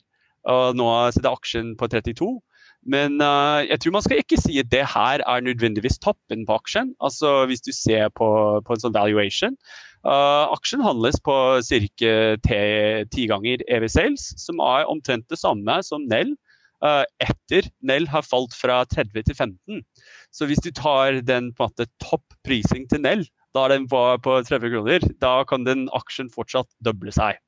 Og 0.53 0.77
nå 0.77 0.89
sitter 1.15 1.33
aksjen 1.33 1.73
på 1.81 1.89
32. 1.89 2.29
Men 2.85 3.21
uh, 3.23 3.63
jeg 3.63 3.79
tror 3.79 3.95
man 3.95 4.03
skal 4.03 4.19
ikke 4.19 4.39
si 4.41 4.57
at 4.59 4.71
det 4.71 4.83
her 4.91 5.23
er 5.23 5.45
nødvendigvis 5.45 5.99
toppen 6.03 6.45
på 6.47 6.57
aksjen. 6.59 6.93
Altså 6.99 7.45
Hvis 7.47 7.63
du 7.63 7.71
ser 7.71 8.09
på, 8.15 8.27
på 8.65 8.75
en 8.75 8.83
sånn 8.83 8.95
valuation. 8.95 9.57
Uh, 10.03 10.51
aksjen 10.51 10.83
handles 10.83 11.15
på 11.23 11.35
ca. 11.63 12.15
ti 12.43 13.27
ganger 13.31 13.63
EV 13.71 13.87
Sales, 13.87 14.33
som 14.35 14.59
er 14.59 14.89
omtrent 14.91 15.29
det 15.31 15.39
samme 15.39 15.79
som 15.87 16.03
Nell. 16.11 16.35
Uh, 16.83 17.05
etter 17.23 17.69
Nell 17.79 18.09
har 18.11 18.25
falt 18.27 18.51
fra 18.57 18.81
30 18.91 19.29
til 19.29 19.37
15. 19.37 19.79
Så 20.35 20.49
hvis 20.49 20.59
du 20.65 20.73
tar 20.75 21.21
den 21.23 21.53
på 21.55 21.63
en 21.63 21.71
måte 21.71 21.87
topp-prising 22.03 22.89
til 22.91 23.05
Nell, 23.05 23.23
da 23.55 23.69
den 23.71 23.87
var 23.87 24.19
på 24.25 24.35
30 24.43 24.73
kroner, 24.73 25.07
da 25.23 25.37
kan 25.47 25.63
den 25.63 25.87
aksjen 25.95 26.31
fortsatt 26.33 26.67
doble 26.83 27.13
seg. 27.15 27.39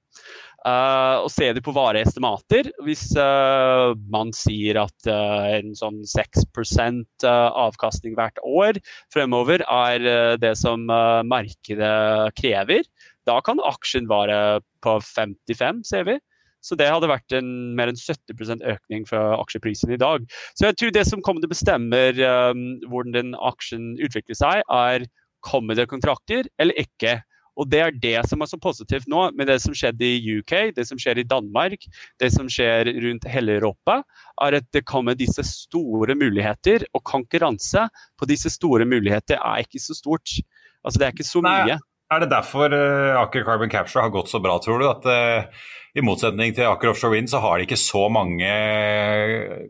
Uh, 0.66 1.22
og 1.22 1.30
ser 1.30 1.54
du 1.54 1.62
på 1.62 1.76
vareestimater, 1.76 2.72
hvis 2.88 3.12
uh, 3.22 3.94
man 4.10 4.32
sier 4.34 4.80
at 4.82 5.10
uh, 5.10 5.46
en 5.54 5.76
sånn 5.78 6.00
6% 6.10 7.28
avkastning 7.30 8.16
hvert 8.18 8.42
år 8.42 8.80
fremover 9.14 9.62
er 9.62 10.38
det 10.42 10.56
som 10.58 10.88
markedet 11.30 12.34
krever, 12.40 12.82
da 13.30 13.38
kan 13.46 13.62
aksjen 13.66 14.10
være 14.10 14.62
på 14.86 14.98
55, 15.06 15.84
ser 15.86 16.10
vi. 16.10 16.18
Så 16.66 16.78
det 16.78 16.90
hadde 16.90 17.12
vært 17.12 17.34
en 17.38 17.50
mer 17.78 17.92
enn 17.92 18.00
70% 18.00 18.66
økning 18.66 19.06
fra 19.06 19.22
aksjeprisen 19.38 19.94
i 19.94 20.02
dag. 20.02 20.26
Så 20.58 20.70
jeg 20.70 20.80
tror 20.80 20.96
det 20.96 21.06
som 21.06 21.22
kommer 21.22 21.44
til 21.44 21.52
å 21.52 21.54
bestemme 21.54 22.02
um, 22.18 22.66
hvordan 22.90 23.14
den 23.14 23.36
aksjen 23.38 23.94
utvikler 24.02 24.40
seg, 24.40 24.66
er 24.66 25.06
kommer 25.46 25.78
det 25.78 25.86
kontrakter 25.92 26.50
eller 26.58 26.82
ikke. 26.82 27.20
Og 27.56 27.70
det 27.72 27.82
er 27.82 27.96
det 28.04 28.18
som 28.30 28.44
er 28.44 28.50
så 28.52 28.60
positivt 28.62 29.08
nå, 29.12 29.30
med 29.38 29.50
det 29.50 29.60
som 29.64 29.76
skjedde 29.76 30.08
i 30.08 30.38
UK, 30.40 30.76
det 30.76 30.88
som 30.90 31.00
skjer 31.02 31.22
i 31.22 31.28
Danmark, 31.28 31.88
det 32.22 32.32
som 32.36 32.50
skjer 32.52 32.92
rundt 33.06 33.28
hele 33.32 33.58
Europa, 33.60 34.02
er 34.44 34.60
at 34.60 34.68
det 34.76 34.86
kommer 34.88 35.18
disse 35.18 35.46
store 35.48 36.18
muligheter. 36.20 36.88
Og 36.94 37.04
konkurranse 37.08 37.88
på 38.20 38.30
disse 38.30 38.52
store 38.54 38.88
muligheter 38.90 39.40
er 39.40 39.64
ikke 39.64 39.82
så 39.82 39.96
stort. 39.98 40.38
Altså 40.86 41.00
det 41.00 41.08
er 41.08 41.16
ikke 41.16 41.28
så 41.28 41.42
mye. 41.46 41.80
er 42.12 42.22
det 42.22 42.30
derfor 42.30 42.70
uh, 42.70 43.22
Aker 43.24 43.44
Carbon 43.48 43.72
Capture 43.72 44.04
har 44.04 44.14
gått 44.14 44.30
så 44.30 44.40
bra, 44.40 44.60
tror 44.62 44.80
du? 44.80 44.86
At 44.92 45.08
uh, 45.10 45.48
i 45.96 46.04
motsetning 46.04 46.54
til 46.54 46.68
Aker 46.70 46.92
Offshore 46.92 47.16
Wind, 47.16 47.32
så 47.32 47.40
har 47.42 47.58
de 47.58 47.66
ikke 47.66 47.80
så 47.80 48.06
mange 48.12 48.52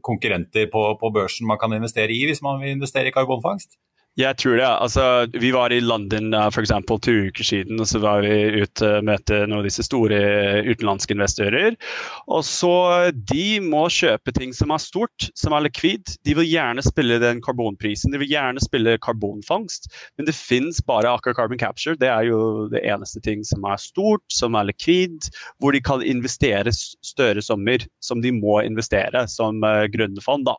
konkurrenter 0.03 0.67
på, 0.73 0.83
på 0.99 1.11
børsen 1.13 1.47
man 1.47 1.61
kan 1.61 1.77
investere 1.77 2.11
i 2.11 2.25
hvis 2.25 2.41
man 2.43 2.59
vil 2.61 2.75
investere 2.75 3.11
i 3.11 3.15
karbonfangst? 3.15 3.77
Jeg 4.15 4.37
tror 4.39 4.55
det. 4.55 4.63
Altså, 4.65 5.05
vi 5.35 5.49
var 5.51 5.73
i 5.75 5.81
London 5.83 6.31
for 6.53 6.63
eksempel, 6.63 6.99
to 7.03 7.11
uker 7.27 7.43
siden 7.43 7.81
og 7.83 7.87
så 7.89 7.99
var 7.99 8.23
vi 8.23 8.61
ute 8.63 8.87
og 9.01 9.07
møtte 9.09 9.41
noen 9.43 9.59
av 9.59 9.65
disse 9.67 9.83
store 9.83 10.19
utenlandske 10.63 11.11
investorer. 11.17 11.75
Og 12.31 12.45
så 12.47 13.11
De 13.11 13.59
må 13.59 13.85
kjøpe 13.91 14.31
ting 14.35 14.53
som 14.55 14.71
er 14.71 14.79
stort, 14.79 15.27
som 15.35 15.55
er 15.57 15.65
likvid. 15.67 16.15
De 16.23 16.35
vil 16.37 16.47
gjerne 16.47 16.85
spille 16.85 17.19
den 17.19 17.41
karbonprisen, 17.43 18.13
de 18.13 18.21
vil 18.21 18.31
gjerne 18.31 18.63
spille 18.63 18.95
karbonfangst. 19.03 19.91
Men 20.15 20.29
det 20.29 20.37
finnes 20.37 20.79
bare 20.87 21.11
Aker 21.11 21.35
Carbon 21.35 21.59
Capture. 21.59 21.97
Det 21.99 22.07
er 22.07 22.29
jo 22.29 22.69
det 22.71 22.85
eneste 22.87 23.19
ting 23.25 23.43
som 23.43 23.67
er 23.67 23.83
stort, 23.83 24.23
som 24.31 24.55
er 24.55 24.69
likvid, 24.71 25.27
hvor 25.59 25.75
de 25.75 25.83
kan 25.83 26.05
investere 26.05 26.71
større 26.71 27.43
sommer 27.43 27.83
som 27.99 28.23
de 28.23 28.31
må 28.31 28.61
investere 28.63 29.25
som 29.31 29.59
uh, 29.65 29.83
grønne 29.91 30.23
fond. 30.23 30.47
da. 30.47 30.55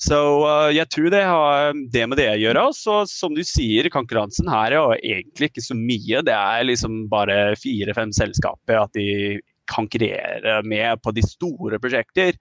Så 0.00 0.18
uh, 0.42 0.74
jeg 0.74 0.90
tror 0.90 1.14
det 1.14 1.22
har 1.28 1.70
det 1.94 2.06
med 2.10 2.18
det 2.18 2.30
å 2.34 2.40
gjøre. 2.40 2.66
Så 2.80 3.02
som 3.10 3.34
du 3.36 3.42
sier, 3.44 3.90
konkurransen 3.92 4.48
her 4.50 4.72
er 4.72 4.78
jo 4.78 4.96
egentlig 4.96 5.50
ikke 5.50 5.64
så 5.64 5.76
mye. 5.76 6.22
Det 6.24 6.34
er 6.34 6.66
liksom 6.68 7.02
bare 7.12 7.54
fire-fem 7.60 8.12
selskaper 8.16 8.80
at 8.80 8.96
de 8.96 9.40
konkurrerer 9.70 10.66
med 10.66 11.02
på 11.04 11.12
de 11.14 11.24
store 11.26 11.78
prosjekter. 11.82 12.38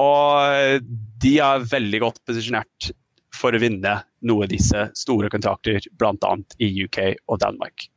Og 0.00 0.82
de 1.22 1.34
er 1.40 1.68
veldig 1.70 2.02
godt 2.02 2.22
posisjonert 2.28 2.90
for 3.36 3.54
å 3.54 3.60
vinne 3.60 3.98
noe 4.26 4.46
av 4.46 4.52
disse 4.52 4.88
store 4.96 5.30
kontrakter, 5.32 5.84
bl.a. 6.00 6.32
i 6.62 6.72
UK 6.84 7.00
og 7.28 7.40
Danmark. 7.44 7.88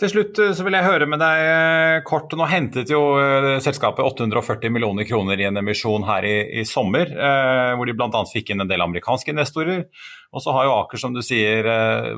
Til 0.00 0.08
slutt 0.08 0.38
eh, 0.40 0.52
så 0.56 0.64
vil 0.64 0.76
jeg 0.78 0.86
høre 0.86 1.06
med 1.10 1.20
deg 1.20 1.42
eh, 1.44 1.98
kort. 2.08 2.32
Nå 2.32 2.46
hentet 2.48 2.88
jo 2.92 3.00
eh, 3.20 3.58
selskapet 3.60 4.06
840 4.06 4.72
millioner 4.72 5.04
kroner 5.08 5.40
i 5.40 5.44
en 5.48 5.60
emisjon 5.60 6.06
her 6.08 6.24
i, 6.24 6.36
i 6.60 6.64
sommer, 6.68 7.10
eh, 7.12 7.72
hvor 7.76 7.88
de 7.88 7.94
bl.a. 7.98 8.22
fikk 8.30 8.54
inn 8.54 8.64
en 8.64 8.70
del 8.70 8.80
amerikanske 8.84 9.34
investorer. 9.34 9.84
Og 10.30 10.44
så 10.44 10.54
har 10.54 10.68
jo 10.68 10.76
Aker, 10.78 11.00
som 11.02 11.12
du 11.12 11.18
sier, 11.26 11.66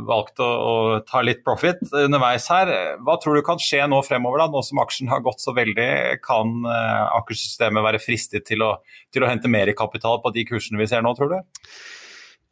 valgt 0.05 0.42
å, 0.45 0.47
å, 0.47 0.75
ta 1.09 1.23
litt 1.25 1.40
profit 1.47 1.81
underveis 1.97 2.45
her. 2.53 2.68
Hva 3.01 3.16
tror 3.16 3.38
du 3.38 3.42
kan 3.47 3.62
skje 3.62 3.87
nå 3.88 4.03
fremover, 4.05 4.42
da, 4.42 4.51
nå 4.53 4.61
som 4.66 4.83
aksjen 4.85 5.09
har 5.09 5.25
gått 5.25 5.40
så 5.40 5.55
veldig? 5.57 5.88
Kan 6.21 6.61
Aker-systemet 6.68 7.87
være 7.87 8.03
fristet 8.05 8.45
til 8.51 8.66
å, 8.68 8.75
til 9.09 9.25
å 9.25 9.33
hente 9.33 9.49
mer 9.49 9.73
kapital 9.79 10.21
på 10.21 10.35
de 10.37 10.45
kursene 10.45 10.83
vi 10.83 10.90
ser 10.92 11.01
nå, 11.01 11.14
tror 11.16 11.33
du? 11.33 11.38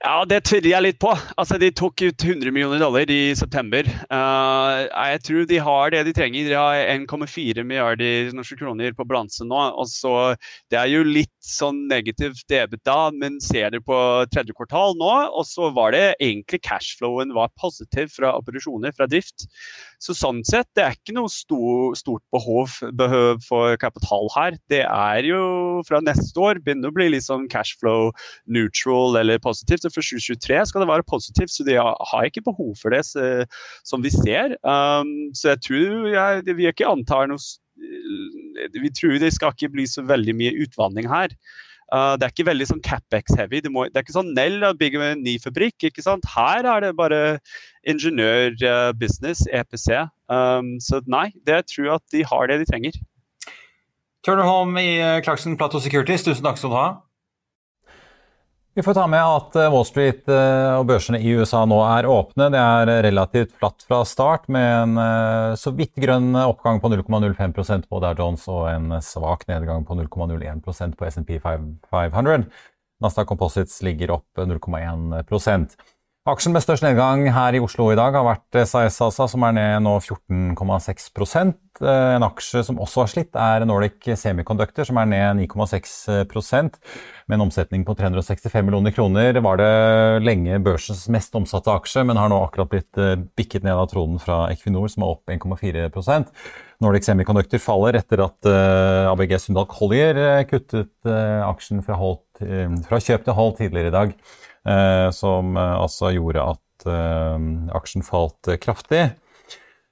Ja, 0.00 0.22
det 0.24 0.38
tviler 0.48 0.70
jeg 0.70 0.84
litt 0.86 0.98
på. 1.02 1.10
Altså, 1.36 1.58
De 1.60 1.68
tok 1.76 2.00
ut 2.00 2.22
100 2.24 2.48
millioner 2.56 2.80
dollar 2.80 3.10
i 3.12 3.34
september. 3.36 3.84
Uh, 4.08 4.88
jeg 4.88 5.20
tror 5.26 5.48
de 5.50 5.58
har 5.60 5.92
det 5.92 6.00
de 6.06 6.14
trenger. 6.16 6.48
De 6.48 6.56
har 6.56 6.78
1,4 6.94 7.66
milliarder 7.68 8.30
norske 8.32 8.56
kroner 8.56 8.96
på 8.96 9.04
balansen 9.04 9.50
nå. 9.52 9.60
og 9.76 9.90
så 9.92 10.14
Det 10.72 10.78
er 10.80 10.88
jo 10.88 11.04
litt 11.04 11.34
sånn 11.44 11.82
negativt 11.90 12.46
debet 12.48 12.80
da, 12.88 13.10
men 13.12 13.36
ser 13.44 13.74
du 13.74 13.80
på 13.84 13.98
tredje 14.32 14.56
kvartal 14.56 14.96
nå, 14.96 15.12
og 15.36 15.44
så 15.48 15.68
var 15.76 15.92
det 15.92 16.14
egentlig 16.16 16.62
cashflowen 16.64 17.34
var 17.36 17.52
positiv 17.60 18.08
fra 18.16 18.32
operasjoner, 18.38 18.96
fra 18.96 19.08
drift. 19.10 19.48
Så 20.00 20.16
sånn 20.16 20.40
sett, 20.48 20.68
det 20.76 20.84
er 20.86 20.96
ikke 20.96 21.12
noe 21.16 21.28
stor, 21.28 21.92
stort 21.98 22.24
behov, 22.32 22.78
behov, 22.96 23.42
for 23.44 23.76
kapital 23.80 24.30
her. 24.32 24.56
Det 24.72 24.80
er 24.86 25.28
jo 25.28 25.42
fra 25.84 26.00
neste 26.04 26.40
år 26.40 26.62
begynner 26.64 26.88
å 26.88 26.96
bli 26.96 27.10
litt 27.12 27.26
sånn 27.26 27.50
cashflow 27.52 28.08
neutral 28.48 29.18
eller 29.20 29.42
positivt 29.44 29.89
for 29.94 30.04
2023 30.04 30.60
skal 30.70 30.84
det 30.84 30.90
være 30.90 31.06
positivt, 31.08 31.52
så 31.54 31.66
de 31.66 31.78
har 31.78 32.28
ikke 32.28 32.44
behov 32.46 32.74
for 32.80 32.94
det 32.94 33.02
så, 33.08 33.46
som 33.86 34.04
vi 34.04 34.12
ser. 34.14 34.56
Um, 34.64 35.30
så 35.36 35.54
jeg 35.54 35.64
tror 35.66 36.12
jeg, 36.14 36.56
vi 36.58 36.68
ikke 36.70 36.88
antar 36.90 37.30
noe 37.30 37.40
Vi 38.76 38.90
tror 38.92 39.18
det 39.22 39.32
skal 39.32 39.54
ikke 39.54 39.72
bli 39.72 39.86
så 39.88 40.04
veldig 40.04 40.34
mye 40.36 40.56
utvanning 40.64 41.08
her. 41.08 41.32
Uh, 41.90 42.14
det 42.14 42.26
er 42.26 42.32
ikke 42.34 42.46
veldig 42.46 42.66
sånn 42.68 42.82
Capex-heavy. 42.86 43.62
Det, 43.64 43.70
det, 43.72 43.98
er 43.98 44.04
ikke 44.04 44.14
sånn 44.14 44.34
Nell 44.36 44.62
bygger 44.78 45.06
en 45.08 45.24
ny 45.26 45.38
fabrikk. 45.42 45.88
ikke 45.88 46.04
sant? 46.04 46.26
Her 46.36 46.68
er 46.76 46.84
det 46.84 46.92
bare 46.98 47.20
ingeniør-business, 47.90 49.42
uh, 49.48 49.56
EPC. 49.62 49.88
Um, 50.30 50.76
så 50.82 51.02
nei, 51.10 51.30
det 51.48 51.56
jeg 51.56 51.68
tror 51.74 51.96
at 51.98 52.04
de 52.14 52.22
har 52.30 52.50
det 52.50 52.60
de 52.62 52.68
trenger. 52.70 53.00
Turner 54.26 54.46
Holm 54.46 54.76
i 54.78 55.00
uh, 55.00 55.18
Clarkson 55.24 55.56
Plateau 55.58 55.82
Securities, 55.82 56.26
tusen 56.26 56.46
takk 56.46 56.60
skal 56.60 56.70
du 56.70 56.78
ha. 56.78 56.88
Vi 58.74 58.82
får 58.82 58.94
ta 58.94 59.06
med 59.10 59.18
at 59.18 59.56
eh, 59.58 59.72
Wall 59.72 59.86
Street 59.86 60.28
eh, 60.30 60.76
og 60.78 60.84
børsene 60.86 61.18
i 61.18 61.32
USA 61.34 61.64
nå 61.66 61.80
er 61.88 62.06
åpne. 62.06 62.46
Det 62.54 62.60
er 62.60 63.02
relativt 63.08 63.56
flatt 63.58 63.82
fra 63.82 64.04
start, 64.06 64.46
med 64.46 64.68
en 64.84 65.00
eh, 65.02 65.54
så 65.58 65.72
vidt 65.74 65.96
grønn 65.98 66.38
oppgang 66.38 66.78
på 66.82 66.92
0,05% 66.92 67.88
på 67.90 68.02
Dow 68.04 68.14
Jones 68.14 68.46
og 68.46 68.68
en 68.70 68.94
svak 69.02 69.42
nedgang 69.50 69.82
på 69.88 69.98
0,01% 69.98 70.94
på 70.94 71.10
SMP 71.10 71.34
500. 71.42 72.46
Nasdaq 73.02 73.26
Composites 73.32 73.80
ligger 73.82 74.14
opp 74.20 74.38
0,1 74.38 75.18
Aksjen 76.28 76.52
med 76.52 76.60
størst 76.60 76.84
nedgang 76.84 77.22
her 77.32 77.56
i 77.56 77.60
Oslo 77.64 77.86
i 77.88 77.96
dag 77.96 78.12
har 78.12 78.26
vært 78.26 78.56
SAS 78.68 78.98
ASA, 79.00 79.24
som 79.32 79.44
er 79.46 79.54
ned 79.56 79.86
nå 79.86 79.94
14,6 80.04 81.06
eh, 81.32 82.10
En 82.12 82.26
aksje 82.26 82.60
som 82.66 82.76
også 82.76 83.00
har 83.00 83.08
slitt, 83.08 83.38
er 83.40 83.64
Nordic 83.64 84.04
Semiconductor, 84.20 84.84
som 84.84 85.00
er 85.00 85.08
ned 85.08 85.40
9,6% 85.48 86.76
Med 87.24 87.38
en 87.38 87.44
omsetning 87.46 87.86
på 87.88 87.96
365 87.96 88.68
millioner 88.68 88.92
kroner 88.92 89.40
var 89.40 89.62
det 89.62 89.70
lenge 90.26 90.60
børsens 90.60 91.06
mest 91.08 91.40
omsatte 91.40 91.72
aksje, 91.72 92.04
men 92.04 92.20
har 92.20 92.28
nå 92.28 92.42
akkurat 92.44 92.68
blitt 92.74 93.00
eh, 93.00 93.16
bikket 93.40 93.64
ned 93.64 93.80
av 93.80 93.88
tronen 93.88 94.20
fra 94.20 94.42
Equinor, 94.52 94.92
som 94.92 95.08
er 95.08 95.14
opp 95.14 95.32
1,4% 95.32 96.36
Nordic 96.84 97.08
Semiconductor 97.08 97.64
faller 97.64 97.96
etter 97.96 98.26
at 98.26 98.52
ABG 99.08 99.38
Sundal 99.40 99.68
Collier 99.72 100.20
kuttet 100.48 100.92
aksjen 101.04 101.80
fra, 101.84 101.96
hold, 102.00 102.22
fra 102.88 103.00
kjøp 103.04 103.26
til 103.26 103.36
hold 103.36 103.58
tidligere 103.58 103.92
i 103.92 103.96
dag. 103.98 104.16
Eh, 104.68 105.10
som 105.10 105.56
eh, 105.56 105.76
altså 105.80 106.10
gjorde 106.12 106.44
at 106.52 106.88
eh, 106.88 107.46
aksjen 107.76 108.04
falt 108.04 108.50
kraftig. 108.60 109.06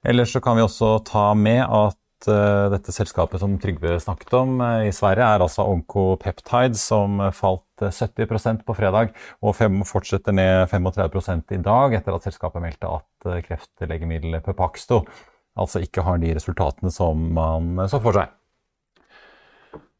Ellers 0.05 0.33
så 0.35 0.41
kan 0.43 0.59
vi 0.59 0.65
også 0.65 0.99
ta 1.07 1.31
med 1.35 1.63
at 1.65 1.97
dette 2.19 2.91
selskapet 2.91 3.39
som 3.39 3.53
Trygve 3.63 3.93
snakket 4.03 4.33
om 4.35 4.57
i 4.83 4.89
Sverige, 4.91 5.23
er 5.23 5.39
altså 5.39 5.63
Oncopeptide, 5.71 6.75
som 6.75 7.15
falt 7.31 7.79
70% 7.79 8.65
på 8.67 8.75
fredag 8.75 9.13
og 9.39 9.55
fortsetter 9.87 10.35
ned 10.35 10.65
35% 10.67 11.55
i 11.55 11.61
dag, 11.63 11.95
etter 11.95 12.17
at 12.17 12.27
selskapet 12.27 12.65
meldte 12.65 12.91
at 12.91 13.29
kreftlegemiddelet 13.47 14.43
Pepaxto 14.43 15.05
altså 15.55 15.79
ikke 15.79 16.03
har 16.03 16.19
de 16.19 16.35
resultatene 16.35 16.91
som 16.91 17.23
man 17.39 17.87
så 17.87 18.03
for 18.03 18.19
seg. 18.19 18.35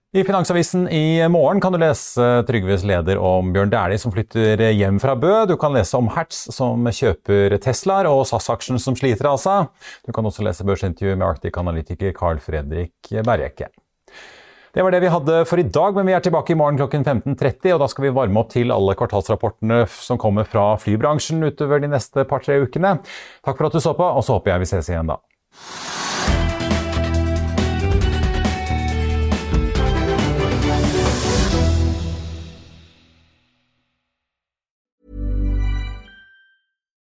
I 0.10 0.24
Finansavisen 0.24 0.88
i 0.90 1.28
morgen 1.30 1.60
kan 1.62 1.70
du 1.70 1.78
lese 1.78 2.24
Trygves 2.48 2.82
leder 2.82 3.20
om 3.22 3.52
Bjørn 3.54 3.70
Dæhlie 3.70 4.02
som 4.02 4.10
flytter 4.10 4.64
hjem 4.74 4.96
fra 4.98 5.14
Bø. 5.14 5.44
Du 5.46 5.54
kan 5.62 5.76
lese 5.76 6.00
om 6.00 6.08
Hertz 6.16 6.48
som 6.56 6.88
kjøper 6.90 7.54
Teslaer 7.62 8.10
og 8.10 8.24
SAS-aksjen 8.26 8.82
som 8.82 8.98
sliter 8.98 9.30
av 9.30 9.38
seg. 9.38 9.68
Du 10.08 10.10
kan 10.16 10.26
også 10.26 10.42
lese 10.48 10.66
børsintervju 10.66 11.14
med 11.14 11.28
Arctic-analytiker 11.28 12.16
Carl 12.18 12.42
Fredrik 12.42 13.12
Bergjekke. 13.28 13.70
Det 14.74 14.88
var 14.88 14.98
det 14.98 15.04
vi 15.06 15.14
hadde 15.14 15.38
for 15.46 15.62
i 15.62 15.68
dag, 15.78 15.94
men 15.94 16.10
vi 16.10 16.18
er 16.18 16.26
tilbake 16.26 16.56
i 16.56 16.58
morgen 16.58 16.82
klokken 16.82 17.06
15.30. 17.06 17.76
og 17.76 17.84
Da 17.84 17.92
skal 17.94 18.08
vi 18.08 18.14
varme 18.18 18.42
opp 18.42 18.50
til 18.56 18.74
alle 18.74 18.98
kvartalsrapportene 18.98 19.84
som 19.94 20.18
kommer 20.18 20.50
fra 20.50 20.72
flybransjen 20.82 21.46
utover 21.46 21.86
de 21.86 21.94
neste 21.94 22.26
par-tre 22.26 22.58
ukene. 22.66 22.98
Takk 23.46 23.62
for 23.62 23.70
at 23.70 23.78
du 23.78 23.86
så 23.86 23.94
på, 23.94 24.10
og 24.10 24.26
så 24.26 24.40
håper 24.40 24.56
jeg 24.56 24.66
vi 24.66 24.72
ses 24.74 24.90
igjen 24.90 25.14
da. 25.14 25.22